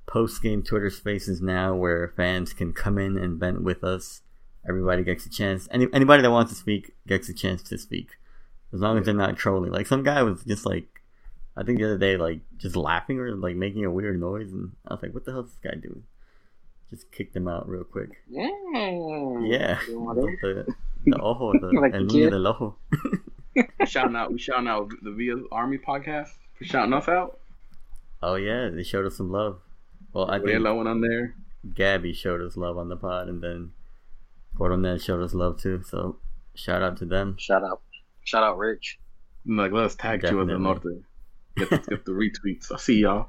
[0.06, 4.22] post game Twitter spaces now where fans can come in and vent with us.
[4.68, 5.68] Everybody gets a chance.
[5.70, 8.10] Any, anybody that wants to speak gets a chance to speak.
[8.72, 9.72] As long as they're not trolling.
[9.72, 10.97] Like some guy was just like
[11.58, 14.70] I think the other day, like just laughing or like making a weird noise, and
[14.86, 16.04] I was like, "What the hell is this guy doing?"
[16.88, 18.10] Just kicked him out real quick.
[18.30, 18.48] Yeah.
[19.42, 19.78] Yeah.
[19.88, 20.66] The,
[21.04, 22.76] the, ojo, the like el niño del
[23.86, 27.40] shouting out, we shouting out the Via Army podcast for shouting us out.
[28.22, 29.58] Oh yeah, they showed us some love.
[30.12, 31.34] Well, I think went on there.
[31.74, 33.72] Gabby showed us love on the pod, and then
[34.56, 36.18] Coronel showed us love too, so
[36.54, 37.36] shout out to them.
[37.36, 37.82] Shout out,
[38.22, 39.00] shout out, Rich.
[39.44, 41.02] Like, let's tag you as the Norte.
[41.58, 42.72] Get, the- get the retweets.
[42.72, 43.28] I see y'all.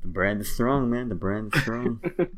[0.02, 1.10] The brand is strong, man.
[1.10, 2.02] The brand is strong.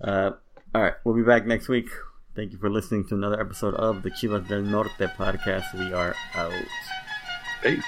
[0.00, 0.30] uh,
[0.74, 1.88] all right, we'll be back next week.
[2.34, 5.72] Thank you for listening to another episode of the Chivas del Norte podcast.
[5.78, 6.52] We are out.
[7.62, 7.82] Peace.